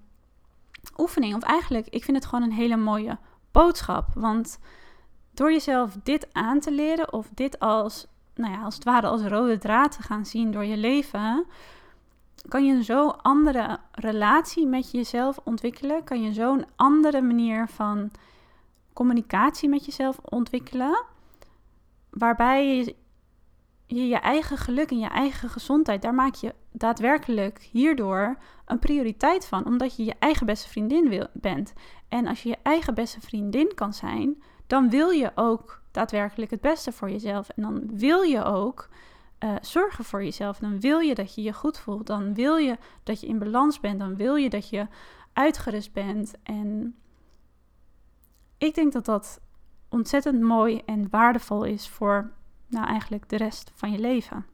oefening. 0.97 1.35
Of 1.35 1.43
eigenlijk, 1.43 1.89
ik 1.89 2.05
vind 2.05 2.17
het 2.17 2.27
gewoon 2.27 2.45
een 2.45 2.57
hele 2.57 2.77
mooie 2.77 3.19
boodschap. 3.53 4.09
Want 4.15 4.59
door 5.31 5.53
jezelf 5.53 5.97
dit 6.03 6.29
aan 6.33 6.61
te 6.61 6.73
leren, 6.73 7.13
of 7.13 7.29
dit 7.35 7.59
als, 7.59 8.07
nou 8.35 8.53
ja, 8.53 8.63
als 8.63 8.75
het 8.75 8.85
ware 8.85 9.07
als 9.07 9.23
rode 9.23 9.59
draad 9.59 9.93
te 9.93 10.03
gaan 10.03 10.27
zien 10.27 10.53
door 10.53 10.65
je 10.65 10.77
leven, 10.77 11.47
kan 12.49 12.65
je 12.65 12.85
zo 12.85 13.09
andere 13.09 13.79
relatie 13.95 14.67
met 14.67 14.91
jezelf 14.91 15.39
ontwikkelen? 15.45 16.05
Kan 16.05 16.23
je 16.23 16.33
zo'n 16.33 16.65
andere 16.77 17.23
manier 17.23 17.69
van 17.69 18.11
communicatie 18.93 19.69
met 19.69 19.85
jezelf 19.85 20.19
ontwikkelen? 20.25 21.05
Waarbij 22.11 22.77
je 22.77 22.95
je 23.87 24.09
je 24.09 24.17
eigen 24.17 24.57
geluk 24.57 24.91
en 24.91 24.99
je 24.99 25.09
eigen 25.09 25.49
gezondheid, 25.49 26.03
daar 26.03 26.15
maak 26.15 26.35
je 26.35 26.55
daadwerkelijk 26.73 27.69
hierdoor 27.71 28.37
een 28.67 28.79
prioriteit 28.79 29.47
van, 29.47 29.67
omdat 29.67 29.97
je 29.97 30.05
je 30.05 30.15
eigen 30.19 30.47
beste 30.47 30.69
vriendin 30.69 31.09
wil, 31.09 31.27
bent. 31.33 31.73
En 32.09 32.27
als 32.27 32.43
je 32.43 32.49
je 32.49 32.59
eigen 32.63 32.95
beste 32.95 33.21
vriendin 33.21 33.75
kan 33.75 33.93
zijn, 33.93 34.43
dan 34.67 34.91
wil 34.91 35.11
je 35.11 35.33
ook 35.35 35.83
daadwerkelijk 35.91 36.51
het 36.51 36.61
beste 36.61 36.93
voor 36.93 37.11
jezelf. 37.11 37.49
En 37.49 37.63
dan 37.63 37.83
wil 37.93 38.23
je 38.23 38.45
ook 38.45 38.89
uh, 39.45 39.55
zorgen 39.61 40.05
voor 40.05 40.25
jezelf. 40.25 40.59
Dan 40.59 40.81
wil 40.81 40.99
je 40.99 41.15
dat 41.15 41.35
je 41.35 41.43
je 41.43 41.53
goed 41.53 41.79
voelt. 41.79 42.07
Dan 42.07 42.35
wil 42.35 42.57
je 42.57 42.79
dat 43.03 43.21
je 43.21 43.27
in 43.27 43.39
balans 43.39 43.81
bent. 43.81 43.99
Dan 43.99 44.17
wil 44.17 44.35
je 44.35 44.51
dat 44.51 44.69
je 44.69 44.87
uitgerust 45.33 45.93
bent. 45.93 46.35
En 46.43 46.97
ik 48.59 48.75
denk 48.75 48.93
dat 48.93 49.05
dat 49.05 49.41
ontzettend 49.89 50.41
mooi 50.41 50.83
en 50.87 51.11
waardevol 51.11 51.65
is 51.65 51.89
voor 51.89 52.33
nou 52.67 52.87
eigenlijk 52.87 53.29
de 53.29 53.37
rest 53.37 53.73
van 53.75 53.91
je 53.91 53.99
leven. 53.99 54.47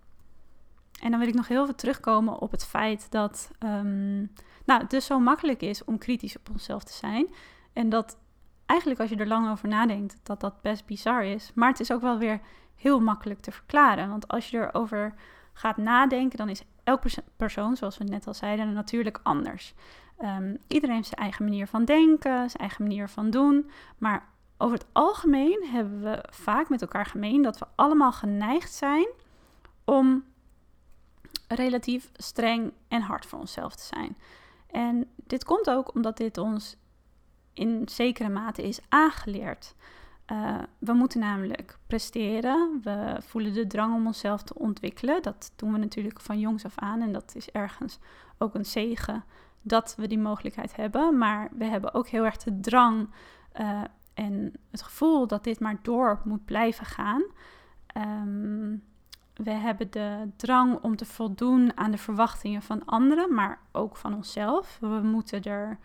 En 1.00 1.10
dan 1.10 1.18
wil 1.18 1.28
ik 1.28 1.34
nog 1.34 1.48
heel 1.48 1.64
veel 1.64 1.74
terugkomen 1.74 2.40
op 2.40 2.50
het 2.50 2.66
feit 2.66 3.10
dat 3.10 3.50
um, 3.58 4.32
nou, 4.64 4.80
het 4.80 4.90
dus 4.90 5.06
zo 5.06 5.18
makkelijk 5.18 5.62
is 5.62 5.84
om 5.84 5.98
kritisch 5.98 6.36
op 6.36 6.48
onszelf 6.50 6.84
te 6.84 6.92
zijn. 6.92 7.26
En 7.72 7.88
dat 7.88 8.18
eigenlijk 8.66 9.00
als 9.00 9.10
je 9.10 9.16
er 9.16 9.26
lang 9.26 9.50
over 9.50 9.68
nadenkt, 9.68 10.18
dat 10.22 10.40
dat 10.40 10.62
best 10.62 10.86
bizar 10.86 11.24
is. 11.24 11.50
Maar 11.54 11.68
het 11.68 11.80
is 11.80 11.92
ook 11.92 12.00
wel 12.00 12.18
weer 12.18 12.40
heel 12.80 13.00
makkelijk 13.00 13.40
te 13.40 13.52
verklaren. 13.52 14.08
Want 14.08 14.28
als 14.28 14.50
je 14.50 14.58
erover 14.58 15.14
gaat 15.52 15.76
nadenken, 15.76 16.38
dan 16.38 16.48
is 16.48 16.62
elk 16.84 17.02
persoon, 17.36 17.76
zoals 17.76 17.98
we 17.98 18.04
net 18.04 18.26
al 18.26 18.34
zeiden, 18.34 18.72
natuurlijk 18.72 19.20
anders. 19.22 19.74
Um, 20.22 20.58
iedereen 20.66 20.96
heeft 20.96 21.08
zijn 21.08 21.20
eigen 21.20 21.44
manier 21.44 21.66
van 21.66 21.84
denken, 21.84 22.50
zijn 22.50 22.60
eigen 22.60 22.82
manier 22.82 23.08
van 23.08 23.30
doen. 23.30 23.70
Maar 23.98 24.28
over 24.58 24.78
het 24.78 24.86
algemeen 24.92 25.66
hebben 25.66 26.02
we 26.02 26.24
vaak 26.30 26.68
met 26.68 26.82
elkaar 26.82 27.06
gemeen 27.06 27.42
dat 27.42 27.58
we 27.58 27.66
allemaal 27.74 28.12
geneigd 28.12 28.72
zijn 28.72 29.08
om 29.84 30.24
relatief 31.48 32.10
streng 32.16 32.72
en 32.88 33.02
hard 33.02 33.26
voor 33.26 33.38
onszelf 33.38 33.74
te 33.74 33.84
zijn. 33.84 34.16
En 34.66 35.10
dit 35.16 35.44
komt 35.44 35.70
ook 35.70 35.94
omdat 35.94 36.16
dit 36.16 36.38
ons 36.38 36.76
in 37.52 37.88
zekere 37.88 38.28
mate 38.28 38.62
is 38.62 38.80
aangeleerd. 38.88 39.74
Uh, 40.32 40.58
we 40.78 40.92
moeten 40.92 41.20
namelijk 41.20 41.78
presteren. 41.86 42.80
We 42.82 43.16
voelen 43.20 43.52
de 43.52 43.66
drang 43.66 43.94
om 43.94 44.06
onszelf 44.06 44.42
te 44.42 44.54
ontwikkelen. 44.54 45.22
Dat 45.22 45.52
doen 45.56 45.72
we 45.72 45.78
natuurlijk 45.78 46.20
van 46.20 46.38
jongs 46.38 46.64
af 46.64 46.78
aan. 46.78 47.00
En 47.00 47.12
dat 47.12 47.32
is 47.34 47.50
ergens 47.50 47.98
ook 48.38 48.54
een 48.54 48.66
zegen 48.66 49.24
dat 49.62 49.94
we 49.96 50.06
die 50.06 50.18
mogelijkheid 50.18 50.76
hebben. 50.76 51.18
Maar 51.18 51.48
we 51.52 51.64
hebben 51.64 51.94
ook 51.94 52.08
heel 52.08 52.24
erg 52.24 52.36
de 52.36 52.60
drang 52.60 53.08
uh, 53.60 53.80
en 54.14 54.52
het 54.70 54.82
gevoel 54.82 55.26
dat 55.26 55.44
dit 55.44 55.60
maar 55.60 55.78
door 55.82 56.20
moet 56.24 56.44
blijven 56.44 56.86
gaan. 56.86 57.22
Um, 57.96 58.82
we 59.34 59.50
hebben 59.50 59.90
de 59.90 60.28
drang 60.36 60.82
om 60.82 60.96
te 60.96 61.04
voldoen 61.04 61.76
aan 61.76 61.90
de 61.90 61.98
verwachtingen 61.98 62.62
van 62.62 62.84
anderen, 62.84 63.34
maar 63.34 63.60
ook 63.72 63.96
van 63.96 64.14
onszelf. 64.14 64.78
We 64.80 65.00
moeten 65.02 65.42
er 65.42 65.78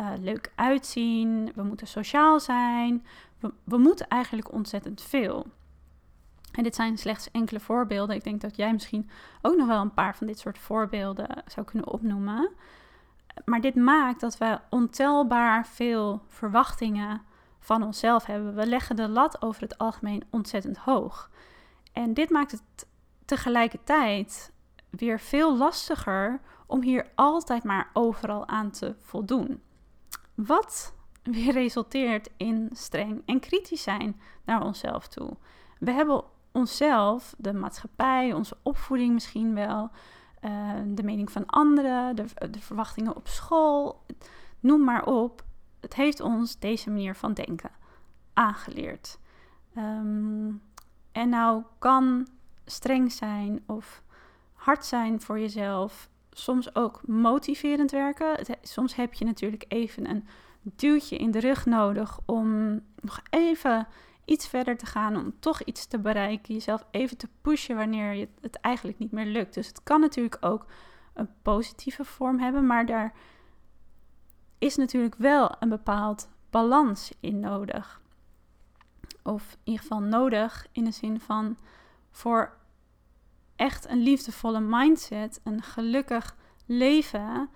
uh, 0.00 0.10
leuk 0.20 0.52
uitzien, 0.54 1.52
we 1.54 1.62
moeten 1.62 1.86
sociaal 1.86 2.40
zijn. 2.40 3.04
We, 3.40 3.78
moeten 3.78 4.08
eigenlijk 4.08 4.52
ontzettend 4.52 5.02
veel. 5.02 5.46
En 6.52 6.62
dit 6.62 6.74
zijn 6.74 6.98
slechts 6.98 7.30
enkele 7.30 7.60
voorbeelden. 7.60 8.16
Ik 8.16 8.24
denk 8.24 8.40
dat 8.40 8.56
jij 8.56 8.72
misschien 8.72 9.10
ook 9.42 9.56
nog 9.56 9.66
wel 9.66 9.80
een 9.80 9.94
paar 9.94 10.16
van 10.16 10.26
dit 10.26 10.38
soort 10.38 10.58
voorbeelden 10.58 11.42
zou 11.46 11.66
kunnen 11.66 11.92
opnoemen. 11.92 12.50
Maar 13.44 13.60
dit 13.60 13.74
maakt 13.74 14.20
dat 14.20 14.38
we 14.38 14.58
ontelbaar 14.70 15.66
veel 15.66 16.22
verwachtingen 16.26 17.22
van 17.58 17.82
onszelf 17.82 18.24
hebben. 18.24 18.54
We 18.54 18.66
leggen 18.66 18.96
de 18.96 19.08
lat 19.08 19.42
over 19.42 19.62
het 19.62 19.78
algemeen 19.78 20.22
ontzettend 20.30 20.78
hoog. 20.78 21.30
En 21.92 22.14
dit 22.14 22.30
maakt 22.30 22.50
het 22.50 22.86
tegelijkertijd 23.24 24.52
weer 24.90 25.20
veel 25.20 25.56
lastiger 25.56 26.40
om 26.66 26.82
hier 26.82 27.10
altijd 27.14 27.64
maar 27.64 27.90
overal 27.92 28.48
aan 28.48 28.70
te 28.70 28.94
voldoen. 28.98 29.62
Wat 30.34 30.94
weer 31.32 31.52
resulteert 31.52 32.30
in 32.36 32.70
streng 32.72 33.22
en 33.26 33.40
kritisch 33.40 33.82
zijn 33.82 34.20
naar 34.44 34.64
onszelf 34.64 35.08
toe. 35.08 35.36
We 35.78 35.90
hebben 35.90 36.24
onszelf, 36.52 37.34
de 37.38 37.52
maatschappij, 37.52 38.32
onze 38.32 38.56
opvoeding 38.62 39.12
misschien 39.12 39.54
wel, 39.54 39.90
uh, 40.44 40.72
de 40.86 41.02
mening 41.02 41.32
van 41.32 41.46
anderen, 41.46 42.16
de, 42.16 42.24
verwachtingen 42.58 43.16
op 43.16 43.28
school, 43.28 44.04
noem 44.60 44.84
maar 44.84 45.04
op. 45.04 45.44
Het 45.80 45.94
heeft 45.94 46.20
ons 46.20 46.58
deze 46.58 46.90
manier 46.90 47.14
van 47.14 47.34
denken 47.34 47.70
aangeleerd. 48.32 49.18
Um, 49.76 50.62
en 51.12 51.28
nou 51.28 51.62
kan 51.78 52.28
streng 52.64 53.12
zijn 53.12 53.62
of 53.66 54.02
hard 54.52 54.84
zijn 54.84 55.20
voor 55.20 55.38
jezelf 55.38 56.08
soms 56.30 56.74
ook 56.74 57.06
motiverend 57.06 57.90
werken. 57.90 58.56
Soms 58.62 58.94
heb 58.94 59.14
je 59.14 59.24
natuurlijk 59.24 59.64
even 59.68 60.10
een 60.10 60.26
duwtje 60.62 61.16
in 61.16 61.30
de 61.30 61.40
rug 61.40 61.66
nodig 61.66 62.18
om 62.26 62.80
nog 63.00 63.20
even 63.30 63.86
iets 64.24 64.48
verder 64.48 64.76
te 64.76 64.86
gaan, 64.86 65.16
om 65.16 65.34
toch 65.38 65.62
iets 65.62 65.86
te 65.86 65.98
bereiken, 65.98 66.54
jezelf 66.54 66.86
even 66.90 67.16
te 67.16 67.28
pushen 67.40 67.76
wanneer 67.76 68.28
het 68.40 68.60
eigenlijk 68.60 68.98
niet 68.98 69.12
meer 69.12 69.26
lukt. 69.26 69.54
Dus 69.54 69.66
het 69.66 69.82
kan 69.82 70.00
natuurlijk 70.00 70.36
ook 70.40 70.66
een 71.14 71.28
positieve 71.42 72.04
vorm 72.04 72.38
hebben, 72.38 72.66
maar 72.66 72.86
daar 72.86 73.12
is 74.58 74.76
natuurlijk 74.76 75.14
wel 75.14 75.56
een 75.58 75.68
bepaald 75.68 76.28
balans 76.50 77.12
in 77.20 77.40
nodig. 77.40 78.00
Of 79.22 79.52
in 79.52 79.58
ieder 79.64 79.82
geval 79.82 80.00
nodig 80.00 80.66
in 80.72 80.84
de 80.84 80.90
zin 80.90 81.20
van 81.20 81.56
voor 82.10 82.56
echt 83.56 83.88
een 83.88 84.02
liefdevolle 84.02 84.60
mindset, 84.60 85.40
een 85.44 85.62
gelukkig 85.62 86.36
leven, 86.66 87.50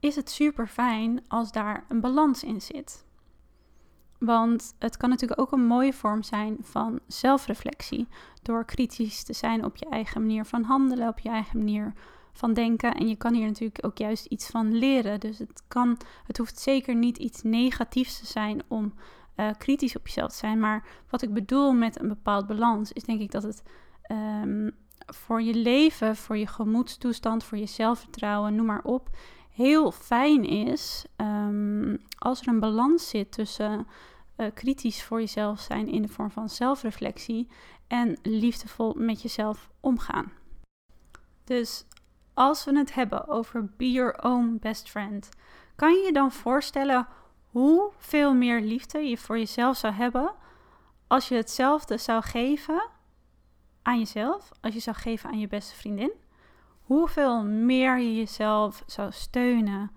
is 0.00 0.16
het 0.16 0.30
super 0.30 0.66
fijn 0.66 1.24
als 1.28 1.52
daar 1.52 1.84
een 1.88 2.00
balans 2.00 2.44
in 2.44 2.60
zit. 2.60 3.06
Want 4.18 4.74
het 4.78 4.96
kan 4.96 5.08
natuurlijk 5.08 5.40
ook 5.40 5.52
een 5.52 5.66
mooie 5.66 5.92
vorm 5.92 6.22
zijn 6.22 6.56
van 6.60 7.00
zelfreflectie. 7.06 8.08
Door 8.42 8.64
kritisch 8.64 9.22
te 9.22 9.32
zijn 9.32 9.64
op 9.64 9.76
je 9.76 9.88
eigen 9.88 10.20
manier 10.20 10.44
van 10.44 10.62
handelen, 10.62 11.08
op 11.08 11.18
je 11.18 11.28
eigen 11.28 11.58
manier 11.58 11.92
van 12.32 12.54
denken. 12.54 12.94
En 12.94 13.08
je 13.08 13.16
kan 13.16 13.34
hier 13.34 13.46
natuurlijk 13.46 13.84
ook 13.84 13.98
juist 13.98 14.24
iets 14.24 14.46
van 14.46 14.78
leren. 14.78 15.20
Dus 15.20 15.38
het, 15.38 15.62
kan, 15.68 15.96
het 16.26 16.38
hoeft 16.38 16.58
zeker 16.58 16.94
niet 16.94 17.18
iets 17.18 17.42
negatiefs 17.42 18.18
te 18.18 18.26
zijn 18.26 18.62
om 18.68 18.94
uh, 19.36 19.50
kritisch 19.58 19.96
op 19.96 20.06
jezelf 20.06 20.30
te 20.30 20.36
zijn. 20.36 20.60
Maar 20.60 20.86
wat 21.10 21.22
ik 21.22 21.34
bedoel 21.34 21.72
met 21.72 22.00
een 22.00 22.08
bepaald 22.08 22.46
balans, 22.46 22.92
is 22.92 23.04
denk 23.04 23.20
ik 23.20 23.30
dat 23.30 23.42
het 23.42 23.62
um, 24.12 24.70
voor 25.06 25.42
je 25.42 25.54
leven, 25.54 26.16
voor 26.16 26.36
je 26.36 26.46
gemoedstoestand, 26.46 27.44
voor 27.44 27.58
je 27.58 27.66
zelfvertrouwen, 27.66 28.54
noem 28.54 28.66
maar 28.66 28.82
op, 28.82 29.08
heel 29.58 29.90
fijn 29.90 30.44
is 30.44 31.04
um, 31.16 31.98
als 32.18 32.40
er 32.40 32.48
een 32.48 32.60
balans 32.60 33.08
zit 33.08 33.32
tussen 33.32 33.86
uh, 34.36 34.46
kritisch 34.54 35.02
voor 35.02 35.20
jezelf 35.20 35.60
zijn 35.60 35.88
in 35.88 36.02
de 36.02 36.08
vorm 36.08 36.30
van 36.30 36.48
zelfreflectie 36.48 37.48
en 37.86 38.18
liefdevol 38.22 38.94
met 38.96 39.22
jezelf 39.22 39.70
omgaan. 39.80 40.32
Dus 41.44 41.84
als 42.34 42.64
we 42.64 42.78
het 42.78 42.94
hebben 42.94 43.28
over 43.28 43.70
be 43.76 43.92
your 43.92 44.22
own 44.22 44.56
best 44.60 44.90
friend, 44.90 45.28
kan 45.76 45.92
je 45.92 46.04
je 46.04 46.12
dan 46.12 46.32
voorstellen 46.32 47.06
hoeveel 47.46 48.34
meer 48.34 48.60
liefde 48.60 48.98
je 48.98 49.18
voor 49.18 49.38
jezelf 49.38 49.76
zou 49.76 49.94
hebben 49.94 50.34
als 51.06 51.28
je 51.28 51.34
hetzelfde 51.34 51.96
zou 51.96 52.22
geven 52.22 52.88
aan 53.82 53.98
jezelf, 53.98 54.50
als 54.60 54.74
je 54.74 54.80
zou 54.80 54.96
geven 54.96 55.30
aan 55.30 55.38
je 55.38 55.48
beste 55.48 55.74
vriendin, 55.74 56.12
hoeveel 56.88 57.44
meer 57.44 57.98
je 57.98 58.16
jezelf 58.16 58.82
zou 58.86 59.12
steunen, 59.12 59.90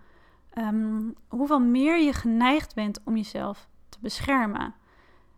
ehm, 0.50 1.02
hoeveel 1.28 1.60
meer 1.60 2.02
je 2.02 2.14
geneigd 2.14 2.76
bent 2.76 3.00
om 3.04 3.16
jezelf 3.16 3.68
te 3.90 3.98
beschermen. 4.02 4.74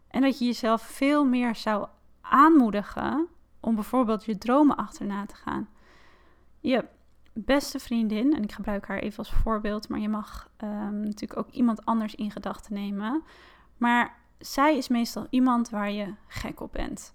En 0.08 0.22
dat 0.22 0.40
je 0.40 0.46
jezelf 0.46 0.82
veel 0.82 1.26
meer 1.26 1.56
zou 1.56 1.88
aanmoedigen 2.22 3.28
om 3.60 3.76
bijvoorbeeld 3.76 4.26
je 4.26 4.38
dromen 4.38 4.76
achterna 4.76 5.26
te 5.26 5.36
gaan. 5.36 5.68
Je 6.60 6.86
beste 7.34 7.80
vriendin, 7.80 8.36
en 8.36 8.44
ik 8.44 8.52
gebruik 8.52 8.88
haar 8.88 9.00
even 9.00 9.18
als 9.18 9.32
voorbeeld, 9.32 9.90
maar 9.90 10.00
je 10.00 10.10
mag 10.10 10.50
um, 10.64 11.00
natuurlijk 11.00 11.40
ook 11.40 11.50
iemand 11.50 11.86
anders 11.86 12.16
in 12.16 12.32
gedachten 12.32 12.74
nemen. 12.74 13.24
Maar 13.78 14.16
zij 14.38 14.78
is 14.78 14.88
meestal 14.88 15.28
iemand 15.30 15.70
waar 15.70 15.92
je 15.92 16.14
gek 16.28 16.60
op 16.60 16.72
bent. 16.72 17.14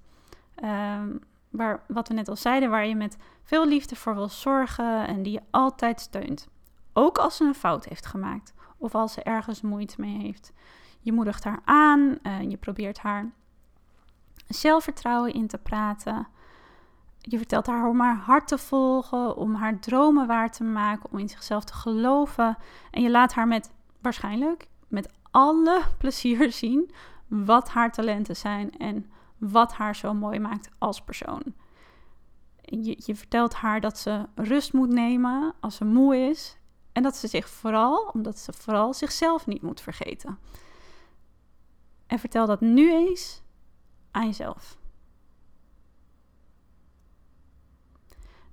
Ehm, 0.54 1.16
waar, 1.50 1.82
wat 1.88 2.08
we 2.08 2.14
net 2.14 2.28
al 2.28 2.36
zeiden, 2.36 2.70
waar 2.70 2.86
je 2.86 2.96
met 2.96 3.16
veel 3.42 3.66
liefde 3.66 3.96
voor 3.96 4.14
wil 4.14 4.28
zorgen 4.28 5.06
en 5.06 5.22
die 5.22 5.32
je 5.32 5.42
altijd 5.50 6.00
steunt. 6.00 6.48
Ook 6.92 7.18
als 7.18 7.36
ze 7.36 7.44
een 7.44 7.54
fout 7.54 7.84
heeft 7.84 8.06
gemaakt 8.06 8.54
of 8.76 8.94
als 8.94 9.12
ze 9.12 9.22
ergens 9.22 9.60
moeite 9.60 9.94
mee 10.00 10.18
heeft. 10.18 10.52
Je 11.00 11.12
moedigt 11.12 11.44
haar 11.44 11.60
aan, 11.64 12.18
uh, 12.22 12.40
je 12.50 12.56
probeert 12.56 12.98
haar 12.98 13.30
zelfvertrouwen 14.48 15.32
in 15.32 15.46
te 15.46 15.58
praten. 15.58 16.26
Je 17.18 17.36
vertelt 17.36 17.66
haar 17.66 17.88
om 17.88 18.00
haar 18.00 18.16
hart 18.16 18.48
te 18.48 18.58
volgen, 18.58 19.36
om 19.36 19.54
haar 19.54 19.78
dromen 19.78 20.26
waar 20.26 20.50
te 20.50 20.64
maken, 20.64 21.10
om 21.12 21.18
in 21.18 21.28
zichzelf 21.28 21.64
te 21.64 21.74
geloven. 21.74 22.56
En 22.90 23.02
je 23.02 23.10
laat 23.10 23.34
haar 23.34 23.48
met 23.48 23.72
waarschijnlijk 24.00 24.68
met 24.88 25.12
alle 25.30 25.82
plezier 25.98 26.52
zien 26.52 26.90
wat 27.26 27.68
haar 27.68 27.92
talenten 27.92 28.36
zijn 28.36 28.78
en 28.78 29.10
wat 29.38 29.72
haar 29.72 29.96
zo 29.96 30.14
mooi 30.14 30.38
maakt 30.38 30.70
als 30.78 31.02
persoon. 31.02 31.42
Je, 32.60 33.02
je 33.04 33.14
vertelt 33.14 33.54
haar 33.54 33.80
dat 33.80 33.98
ze 33.98 34.28
rust 34.34 34.72
moet 34.72 34.88
nemen 34.88 35.54
als 35.60 35.76
ze 35.76 35.84
moe 35.84 36.16
is. 36.16 36.58
En 36.92 37.02
dat 37.02 37.16
ze 37.16 37.28
zich 37.28 37.48
vooral, 37.48 38.10
omdat 38.12 38.38
ze 38.38 38.52
vooral 38.52 38.94
zichzelf 38.94 39.46
niet 39.46 39.62
moet 39.62 39.80
vergeten. 39.80 40.38
En 42.06 42.18
vertel 42.18 42.46
dat 42.46 42.60
nu 42.60 42.92
eens 42.92 43.42
aan 44.10 44.26
jezelf. 44.26 44.78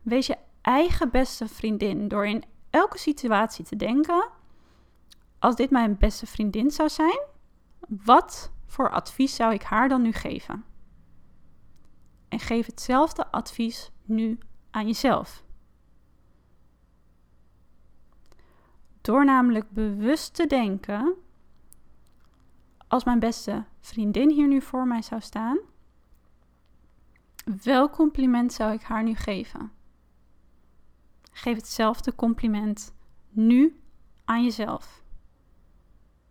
Wees 0.02 0.28
je 0.28 0.38
eigen 0.62 1.10
beste 1.10 1.48
vriendin 1.48 2.08
door 2.08 2.28
in 2.28 2.44
elke 2.70 2.98
situatie 2.98 3.66
te 3.66 3.76
denken: 3.76 4.30
als 5.40 5.56
dit 5.56 5.70
mijn 5.70 5.98
beste 5.98 6.26
vriendin 6.26 6.72
zou 6.72 6.90
zijn, 6.90 7.20
wat 7.88 8.52
voor 8.66 8.90
advies 8.90 9.36
zou 9.36 9.54
ik 9.54 9.64
haar 9.64 9.90
dan 9.90 10.02
nu 10.02 10.12
geven? 10.12 10.66
En 12.36 12.42
geef 12.42 12.66
hetzelfde 12.66 13.32
advies 13.32 13.92
nu 14.04 14.38
aan 14.72 14.86
jezelf. 14.86 15.44
Door 19.02 19.26
namelijk 19.26 19.72
bewust 19.72 20.34
te 20.36 20.48
denken, 20.48 21.16
als 22.88 23.04
mijn 23.04 23.20
beste 23.20 23.66
vriendin 23.80 24.30
hier 24.30 24.48
nu 24.48 24.62
voor 24.62 24.88
mij 24.88 25.02
zou 25.02 25.22
staan, 25.22 25.58
welk 27.64 27.92
compliment 27.92 28.54
zou 28.54 28.74
ik 28.74 28.82
haar 28.82 29.04
nu 29.04 29.16
geven? 29.16 29.72
Geef 31.32 31.56
hetzelfde 31.56 32.16
compliment 32.16 32.94
nu 33.30 33.82
aan 34.26 34.44
jezelf. 34.44 35.04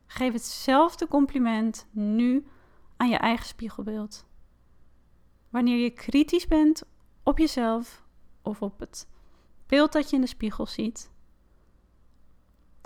Geef 0.06 0.32
hetzelfde 0.32 1.08
compliment 1.08 1.86
nu 1.90 2.46
aan 2.96 3.08
je 3.08 3.16
eigen 3.16 3.46
spiegelbeeld. 3.46 4.26
Wanneer 5.54 5.76
je 5.76 5.90
kritisch 5.90 6.46
bent 6.46 6.82
op 7.22 7.38
jezelf 7.38 8.04
of 8.42 8.62
op 8.62 8.78
het 8.78 9.08
beeld 9.66 9.92
dat 9.92 10.10
je 10.10 10.16
in 10.16 10.22
de 10.22 10.28
spiegel 10.28 10.66
ziet, 10.66 11.10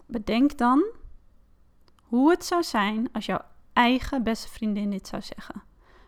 bedenk 0.06 0.58
dan 0.58 0.84
hoe 2.02 2.30
het 2.30 2.44
zou 2.44 2.62
zijn 2.62 3.12
als 3.12 3.26
jouw 3.26 3.40
eigen 3.72 4.22
beste 4.22 4.48
vriendin 4.48 4.90
dit 4.90 5.06
zou 5.06 5.22
zeggen. 5.22 5.62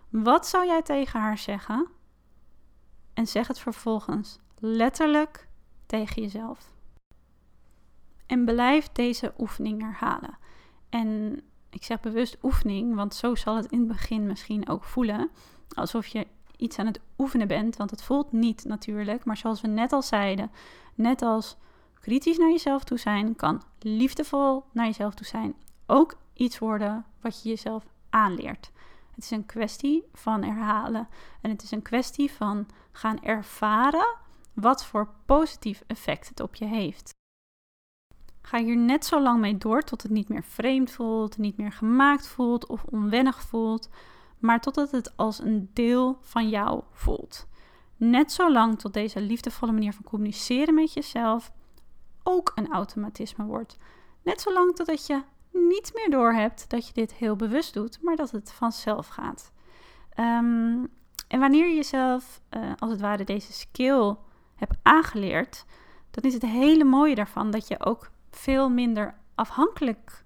Wat 0.09 0.47
zou 0.47 0.67
jij 0.67 0.83
tegen 0.83 1.21
haar 1.21 1.39
zeggen? 1.39 1.89
En 3.15 3.27
zeg 3.27 3.47
het 3.47 3.59
vervolgens 3.59 4.39
letterlijk 4.59 5.49
tegen 5.87 6.23
jezelf. 6.23 6.73
En 8.27 8.45
blijf 8.45 8.89
deze 8.93 9.35
oefening 9.39 9.83
herhalen. 9.83 10.39
En 10.89 11.41
ik 11.71 11.85
zeg 11.85 12.01
bewust 12.01 12.39
oefening, 12.43 12.95
want 12.95 13.15
zo 13.15 13.35
zal 13.35 13.57
het 13.57 13.67
in 13.67 13.79
het 13.79 13.89
begin 13.89 14.27
misschien 14.27 14.69
ook 14.69 14.85
voelen. 14.85 15.31
Alsof 15.75 16.07
je 16.07 16.27
iets 16.61 16.79
aan 16.79 16.87
het 16.87 17.01
oefenen 17.19 17.49
bent, 17.49 17.77
want 17.77 17.91
het 17.91 18.03
voelt 18.03 18.33
niet 18.33 18.65
natuurlijk. 18.65 19.25
Maar 19.25 19.37
zoals 19.37 19.61
we 19.61 19.69
net 19.69 19.93
al 19.93 20.03
zeiden, 20.03 20.51
net 20.95 21.23
als 21.23 21.57
kritisch 22.01 22.39
naar 22.39 22.51
jezelf 22.51 22.85
toe 22.85 22.99
zijn, 22.99 23.37
kan 23.37 23.63
liefdevol 23.79 24.65
naar 24.73 24.87
jezelf 24.87 25.15
toe 25.15 25.27
zijn 25.27 25.55
ook 25.91 26.17
iets 26.35 26.59
worden 26.59 27.05
wat 27.21 27.43
je 27.43 27.49
jezelf 27.49 27.85
aanleert. 28.11 28.71
Het 29.15 29.25
is 29.25 29.31
een 29.31 29.47
kwestie 29.47 30.05
van 30.13 30.43
herhalen 30.43 31.09
en 31.41 31.51
het 31.51 31.63
is 31.63 31.71
een 31.71 31.83
kwestie 31.83 32.33
van 32.33 32.67
gaan 32.93 33.23
ervaren 33.23 34.17
wat 34.55 34.85
voor 34.85 35.09
positief 35.27 35.83
effect 35.87 36.29
het 36.29 36.41
op 36.41 36.55
je 36.55 36.65
heeft. 36.65 37.13
Ga 38.43 38.59
hier 38.59 38.77
net 38.77 39.05
zo 39.05 39.23
lang 39.23 39.41
mee 39.41 39.59
door 39.59 39.83
tot 39.83 40.03
het 40.03 40.11
niet 40.11 40.29
meer 40.29 40.43
vreemd 40.43 40.91
voelt, 40.91 41.39
niet 41.39 41.57
meer 41.57 41.73
gemaakt 41.73 42.27
voelt 42.27 42.67
of 42.67 42.85
onwennig 42.85 43.43
voelt, 43.43 43.89
maar 44.41 44.61
totdat 44.61 44.91
het 44.91 45.17
als 45.17 45.39
een 45.39 45.71
deel 45.73 46.19
van 46.21 46.49
jou 46.49 46.83
voelt. 46.93 47.49
Net 47.97 48.33
zo 48.33 48.53
lang 48.53 48.79
tot 48.79 48.93
deze 48.93 49.21
liefdevolle 49.21 49.73
manier 49.73 49.93
van 49.93 50.05
communiceren 50.05 50.75
met 50.75 50.93
jezelf 50.93 51.53
ook 52.23 52.53
een 52.55 52.73
automatisme 52.73 53.45
wordt. 53.45 53.79
Net 54.23 54.41
zo 54.41 54.53
lang 54.53 54.77
totdat 54.77 55.07
je 55.07 55.23
niet 55.53 55.93
meer 55.95 56.11
doorhebt 56.11 56.71
dat 56.71 56.87
je 56.87 56.93
dit 56.93 57.15
heel 57.15 57.37
bewust 57.37 57.75
doet, 57.75 58.03
maar 58.03 58.17
dat 58.17 58.31
het 58.31 58.53
vanzelf 58.53 59.07
gaat. 59.07 59.53
Ehm, 60.11 60.85
en 61.29 61.41
wanneer 61.41 61.69
je 61.69 61.75
jezelf, 61.75 62.41
uh, 62.51 62.73
als 62.79 62.91
het 62.91 63.01
ware, 63.01 63.25
deze 63.25 63.53
skill 63.53 64.17
hebt 64.55 64.79
aangeleerd, 64.83 65.65
dan 66.11 66.25
is 66.25 66.35
het 66.35 66.43
hele 66.43 66.85
mooie 66.85 67.15
daarvan 67.15 67.51
dat 67.51 67.69
je 67.69 67.85
ook 67.85 68.11
veel 68.31 68.71
minder 68.71 69.15
afhankelijk 69.35 70.25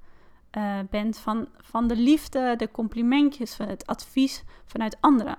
uh, 0.56 0.78
bent 0.90 1.18
van, 1.18 1.48
van 1.60 1.86
de 1.86 1.96
liefde, 1.96 2.54
de 2.56 2.70
complimentjes, 2.70 3.54
van 3.54 3.68
het 3.68 3.86
advies 3.86 4.44
vanuit 4.64 4.96
anderen. 5.00 5.36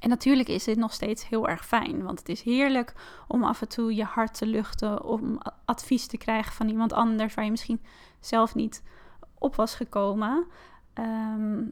En 0.00 0.08
natuurlijk 0.08 0.48
is 0.48 0.64
dit 0.64 0.76
nog 0.76 0.92
steeds 0.92 1.28
heel 1.28 1.48
erg 1.48 1.66
fijn, 1.66 2.02
want 2.02 2.18
het 2.18 2.28
is 2.28 2.42
heerlijk 2.42 2.94
om 3.28 3.44
af 3.44 3.60
en 3.60 3.68
toe 3.68 3.94
je 3.94 4.04
hart 4.04 4.34
te 4.34 4.46
luchten, 4.46 5.04
om 5.04 5.38
advies 5.64 6.06
te 6.06 6.16
krijgen 6.16 6.52
van 6.52 6.68
iemand 6.68 6.92
anders 6.92 7.34
waar 7.34 7.44
je 7.44 7.50
misschien 7.50 7.82
zelf 8.20 8.54
niet 8.54 8.82
op 9.38 9.54
was 9.54 9.74
gekomen. 9.74 10.46
Ehm, 10.92 11.64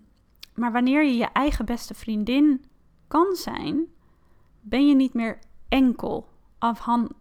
maar 0.55 0.73
wanneer 0.73 1.05
je 1.05 1.17
je 1.17 1.29
eigen 1.33 1.65
beste 1.65 1.95
vriendin 1.95 2.65
kan 3.09 3.35
zijn, 3.35 3.87
ben 4.61 4.89
je 4.89 4.95
niet 4.95 5.15
meer 5.15 5.39
enkel 5.69 6.29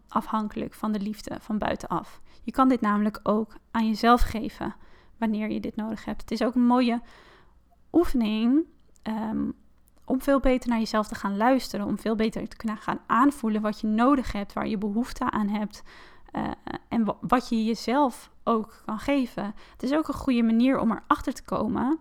afhankelijk 0.07 0.73
van 0.73 0.91
de 0.91 0.99
liefde 0.99 1.37
van 1.39 1.57
buitenaf. 1.57 2.21
Je 2.43 2.51
kan 2.51 2.67
dit 2.69 2.81
namelijk 2.81 3.19
ook 3.23 3.55
aan 3.71 3.87
jezelf 3.87 4.21
geven 4.21 4.75
wanneer 5.23 5.51
je 5.51 5.59
dit 5.59 5.75
nodig 5.75 6.05
hebt. 6.05 6.21
Het 6.21 6.31
is 6.31 6.43
ook 6.43 6.55
een 6.55 6.65
mooie 6.65 7.01
oefening 7.91 8.65
um, 9.03 9.53
om 10.05 10.21
veel 10.21 10.39
beter 10.39 10.69
naar 10.69 10.79
jezelf 10.79 11.07
te 11.07 11.15
gaan 11.15 11.37
luisteren, 11.37 11.85
om 11.85 11.99
veel 11.99 12.15
beter 12.15 12.47
te 12.47 12.57
kunnen 12.57 12.77
gaan 12.77 12.99
aanvoelen 13.07 13.61
wat 13.61 13.79
je 13.79 13.87
nodig 13.87 14.31
hebt, 14.31 14.53
waar 14.53 14.67
je 14.67 14.77
behoefte 14.77 15.31
aan 15.31 15.47
hebt 15.47 15.83
uh, 16.31 16.51
en 16.89 17.15
wat 17.21 17.49
je 17.49 17.63
jezelf 17.63 18.31
ook 18.43 18.81
kan 18.85 18.99
geven. 18.99 19.55
Het 19.71 19.83
is 19.83 19.93
ook 19.93 20.07
een 20.07 20.13
goede 20.13 20.43
manier 20.43 20.79
om 20.79 20.91
erachter 20.91 21.33
te 21.33 21.43
komen 21.43 21.99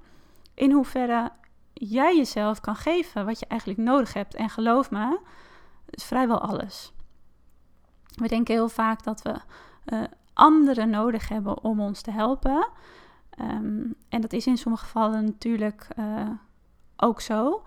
in 0.54 0.72
hoeverre 0.72 1.30
jij 1.72 2.16
jezelf 2.16 2.60
kan 2.60 2.76
geven 2.76 3.24
wat 3.24 3.38
je 3.38 3.46
eigenlijk 3.46 3.80
nodig 3.80 4.12
hebt. 4.12 4.34
En 4.34 4.48
geloof 4.48 4.90
me, 4.90 5.18
is 5.90 6.04
vrijwel 6.04 6.40
alles. 6.40 6.92
We 8.14 8.28
denken 8.28 8.54
heel 8.54 8.68
vaak 8.68 9.02
dat 9.02 9.22
we 9.22 9.34
uh, 9.86 10.02
anderen 10.32 10.90
nodig 10.90 11.28
hebben 11.28 11.62
om 11.64 11.80
ons 11.80 12.00
te 12.00 12.10
helpen. 12.10 12.68
Um, 13.40 13.94
en 14.08 14.20
dat 14.20 14.32
is 14.32 14.46
in 14.46 14.58
sommige 14.58 14.84
gevallen 14.84 15.24
natuurlijk 15.24 15.88
uh, 15.98 16.30
ook 16.96 17.20
zo. 17.20 17.62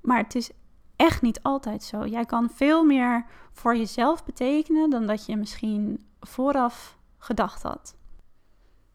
Maar 0.00 0.18
het 0.18 0.34
is 0.34 0.50
echt 0.96 1.22
niet 1.22 1.42
altijd 1.42 1.82
zo. 1.82 2.06
Jij 2.06 2.24
kan 2.24 2.50
veel 2.50 2.84
meer 2.84 3.26
voor 3.52 3.76
jezelf 3.76 4.24
betekenen 4.24 4.90
dan 4.90 5.06
dat 5.06 5.26
je 5.26 5.36
misschien 5.36 6.06
vooraf 6.20 6.98
gedacht 7.18 7.62
had. 7.62 7.96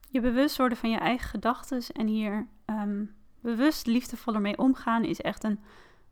Je 0.10 0.22
bewust 0.22 0.58
worden 0.58 0.78
van 0.78 0.90
je 0.90 0.98
eigen 0.98 1.30
gedachten 1.30 1.84
en 1.94 2.08
hier 2.08 2.48
um, 2.66 3.16
bewust 3.42 3.86
liefdevoller 3.86 4.42
mee 4.42 4.58
omgaan 4.58 5.04
is 5.04 5.22
echt 5.22 5.44
een 5.44 5.60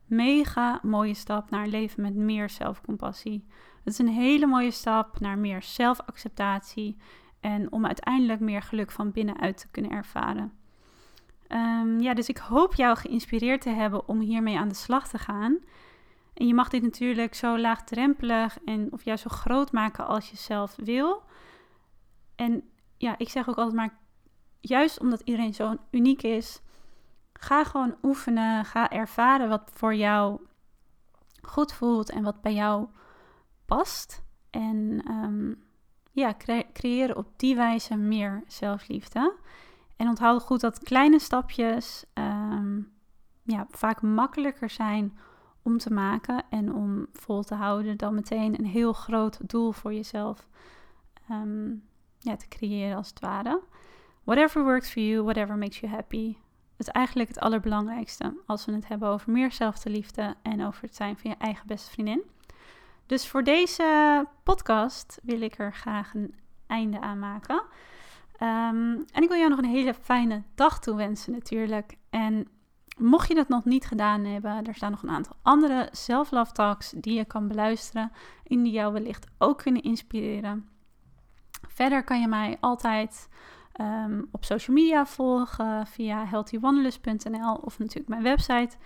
mega 0.06 0.80
mooie 0.82 1.14
stap 1.14 1.50
naar 1.50 1.64
een 1.64 1.70
leven 1.70 2.02
met 2.02 2.14
meer 2.14 2.50
zelfcompassie. 2.50 3.46
Het 3.84 3.92
is 3.92 3.98
een 3.98 4.08
hele 4.08 4.46
mooie 4.46 4.70
stap 4.70 5.20
naar 5.20 5.38
meer 5.38 5.62
zelfacceptatie 5.62 6.96
en 7.42 7.72
om 7.72 7.86
uiteindelijk 7.86 8.40
meer 8.40 8.62
geluk 8.62 8.90
van 8.90 9.12
binnenuit 9.12 9.56
te 9.56 9.68
kunnen 9.70 9.90
ervaren. 9.90 10.52
Um, 11.48 12.00
ja, 12.00 12.14
dus 12.14 12.28
ik 12.28 12.38
hoop 12.38 12.74
jou 12.74 12.96
geïnspireerd 12.96 13.60
te 13.60 13.70
hebben 13.70 14.08
om 14.08 14.20
hiermee 14.20 14.58
aan 14.58 14.68
de 14.68 14.74
slag 14.74 15.08
te 15.08 15.18
gaan. 15.18 15.58
En 16.34 16.46
je 16.46 16.54
mag 16.54 16.68
dit 16.68 16.82
natuurlijk 16.82 17.34
zo 17.34 17.58
laagdrempelig 17.58 18.58
en 18.64 18.92
of 18.92 19.04
juist 19.04 19.22
zo 19.22 19.28
groot 19.28 19.72
maken 19.72 20.06
als 20.06 20.30
je 20.30 20.36
zelf 20.36 20.76
wil. 20.76 21.22
En 22.36 22.70
ja, 22.96 23.14
ik 23.18 23.28
zeg 23.28 23.48
ook 23.48 23.56
altijd 23.56 23.76
maar, 23.76 23.98
juist 24.60 25.00
omdat 25.00 25.20
iedereen 25.20 25.54
zo 25.54 25.76
uniek 25.90 26.22
is, 26.22 26.60
ga 27.32 27.64
gewoon 27.64 27.96
oefenen, 28.02 28.64
ga 28.64 28.90
ervaren 28.90 29.48
wat 29.48 29.70
voor 29.74 29.94
jou 29.94 30.40
goed 31.42 31.72
voelt 31.72 32.10
en 32.10 32.22
wat 32.22 32.40
bij 32.40 32.54
jou 32.54 32.86
past. 33.66 34.22
En 34.50 35.02
um, 35.10 35.62
ja, 36.12 36.34
cre 36.38 36.66
creëren 36.72 37.16
op 37.16 37.26
die 37.36 37.54
wijze 37.56 37.96
meer 37.96 38.42
zelfliefde. 38.46 39.34
En 39.96 40.08
onthoud 40.08 40.42
goed 40.42 40.60
dat 40.60 40.78
kleine 40.78 41.18
stapjes 41.18 42.04
um, 42.14 42.92
ja, 43.42 43.66
vaak 43.70 44.02
makkelijker 44.02 44.70
zijn 44.70 45.18
om 45.62 45.78
te 45.78 45.92
maken 45.92 46.44
en 46.50 46.74
om 46.74 47.06
vol 47.12 47.42
te 47.42 47.54
houden 47.54 47.96
dan 47.96 48.14
meteen 48.14 48.58
een 48.58 48.66
heel 48.66 48.92
groot 48.92 49.48
doel 49.48 49.72
voor 49.72 49.94
jezelf 49.94 50.48
um, 51.30 51.84
ja, 52.18 52.36
te 52.36 52.48
creëren 52.48 52.96
als 52.96 53.08
het 53.08 53.20
ware. 53.20 53.62
Whatever 54.24 54.64
works 54.64 54.90
for 54.90 55.02
you, 55.02 55.22
whatever 55.22 55.56
makes 55.56 55.80
you 55.80 55.92
happy. 55.92 56.36
Dat 56.76 56.86
is 56.86 56.92
eigenlijk 56.92 57.28
het 57.28 57.38
allerbelangrijkste 57.38 58.40
als 58.46 58.64
we 58.64 58.72
het 58.72 58.88
hebben 58.88 59.08
over 59.08 59.32
meer 59.32 59.52
zelfliefde 59.52 60.34
en 60.42 60.66
over 60.66 60.82
het 60.82 60.96
zijn 60.96 61.18
van 61.18 61.30
je 61.30 61.36
eigen 61.36 61.66
beste 61.66 61.90
vriendin. 61.90 62.22
Dus 63.12 63.28
voor 63.28 63.44
deze 63.44 64.26
podcast 64.42 65.18
wil 65.22 65.40
ik 65.40 65.58
er 65.58 65.74
graag 65.74 66.14
een 66.14 66.34
einde 66.66 67.00
aan 67.00 67.18
maken. 67.18 67.54
Um, 67.54 69.04
en 69.12 69.22
ik 69.22 69.28
wil 69.28 69.38
jou 69.38 69.48
nog 69.48 69.58
een 69.58 69.64
hele 69.64 69.94
fijne 69.94 70.42
dag 70.54 70.80
toewensen 70.80 71.32
natuurlijk. 71.32 71.96
En 72.10 72.48
Mocht 72.98 73.28
je 73.28 73.34
dat 73.34 73.48
nog 73.48 73.64
niet 73.64 73.86
gedaan 73.86 74.24
hebben, 74.24 74.64
er 74.64 74.74
staan 74.74 74.90
nog 74.90 75.02
een 75.02 75.10
aantal 75.10 75.36
andere 75.42 75.88
self-love 75.90 76.52
talks 76.52 76.90
die 76.96 77.14
je 77.14 77.24
kan 77.24 77.48
beluisteren 77.48 78.12
en 78.46 78.62
die 78.62 78.72
jou 78.72 78.92
wellicht 78.92 79.26
ook 79.38 79.58
kunnen 79.58 79.82
inspireren. 79.82 80.68
Verder 81.68 82.04
kan 82.04 82.20
je 82.20 82.28
mij 82.28 82.56
altijd 82.60 83.28
um, 83.80 84.28
op 84.30 84.44
social 84.44 84.76
media 84.76 85.06
volgen 85.06 85.86
via 85.86 86.26
healthywanderlust.nl 86.26 87.54
of 87.54 87.78
natuurlijk 87.78 88.08
mijn 88.08 88.22
website 88.22 88.76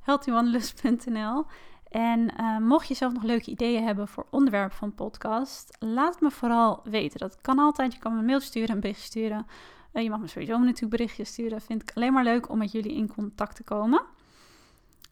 healthywanderlust.nl. 0.00 1.44
En 1.88 2.32
uh, 2.40 2.58
mocht 2.58 2.88
je 2.88 2.94
zelf 2.94 3.12
nog 3.12 3.22
leuke 3.22 3.50
ideeën 3.50 3.84
hebben 3.84 4.08
voor 4.08 4.26
onderwerpen 4.30 4.76
van 4.76 4.94
podcast, 4.94 5.76
laat 5.78 6.12
het 6.12 6.22
me 6.22 6.30
vooral 6.30 6.80
weten. 6.84 7.18
Dat 7.18 7.40
kan 7.40 7.58
altijd. 7.58 7.92
Je 7.92 7.98
kan 7.98 8.12
me 8.12 8.18
een 8.18 8.24
mail 8.24 8.40
sturen, 8.40 8.74
een 8.74 8.80
bericht 8.80 9.00
sturen. 9.00 9.46
Uh, 9.92 10.02
je 10.02 10.10
mag 10.10 10.20
me 10.20 10.26
sowieso 10.26 10.58
natuurlijk 10.58 10.90
berichtjes 10.90 11.28
sturen. 11.28 11.60
Vind 11.60 11.82
ik 11.82 11.92
alleen 11.94 12.12
maar 12.12 12.24
leuk 12.24 12.48
om 12.48 12.58
met 12.58 12.72
jullie 12.72 12.94
in 12.94 13.14
contact 13.14 13.56
te 13.56 13.62
komen. 13.62 14.02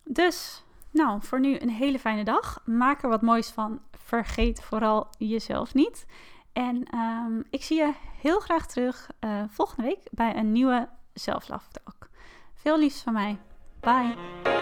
Dus, 0.04 0.64
nou, 0.90 1.22
voor 1.22 1.40
nu 1.40 1.58
een 1.58 1.70
hele 1.70 1.98
fijne 1.98 2.24
dag. 2.24 2.62
Maak 2.64 3.02
er 3.02 3.08
wat 3.08 3.22
moois 3.22 3.50
van. 3.50 3.80
Vergeet 3.98 4.62
vooral 4.62 5.06
jezelf 5.18 5.74
niet. 5.74 6.06
En 6.52 6.98
um, 6.98 7.44
ik 7.50 7.62
zie 7.62 7.76
je 7.76 7.92
heel 8.20 8.40
graag 8.40 8.66
terug 8.66 9.10
uh, 9.20 9.42
volgende 9.48 9.82
week 9.82 10.08
bij 10.10 10.36
een 10.36 10.52
nieuwe 10.52 10.88
Self 11.14 11.48
Love 11.48 11.70
Talk. 11.70 12.08
Veel 12.54 12.78
liefs 12.78 13.02
van 13.02 13.12
mij. 13.12 13.38
Bye. 13.80 14.53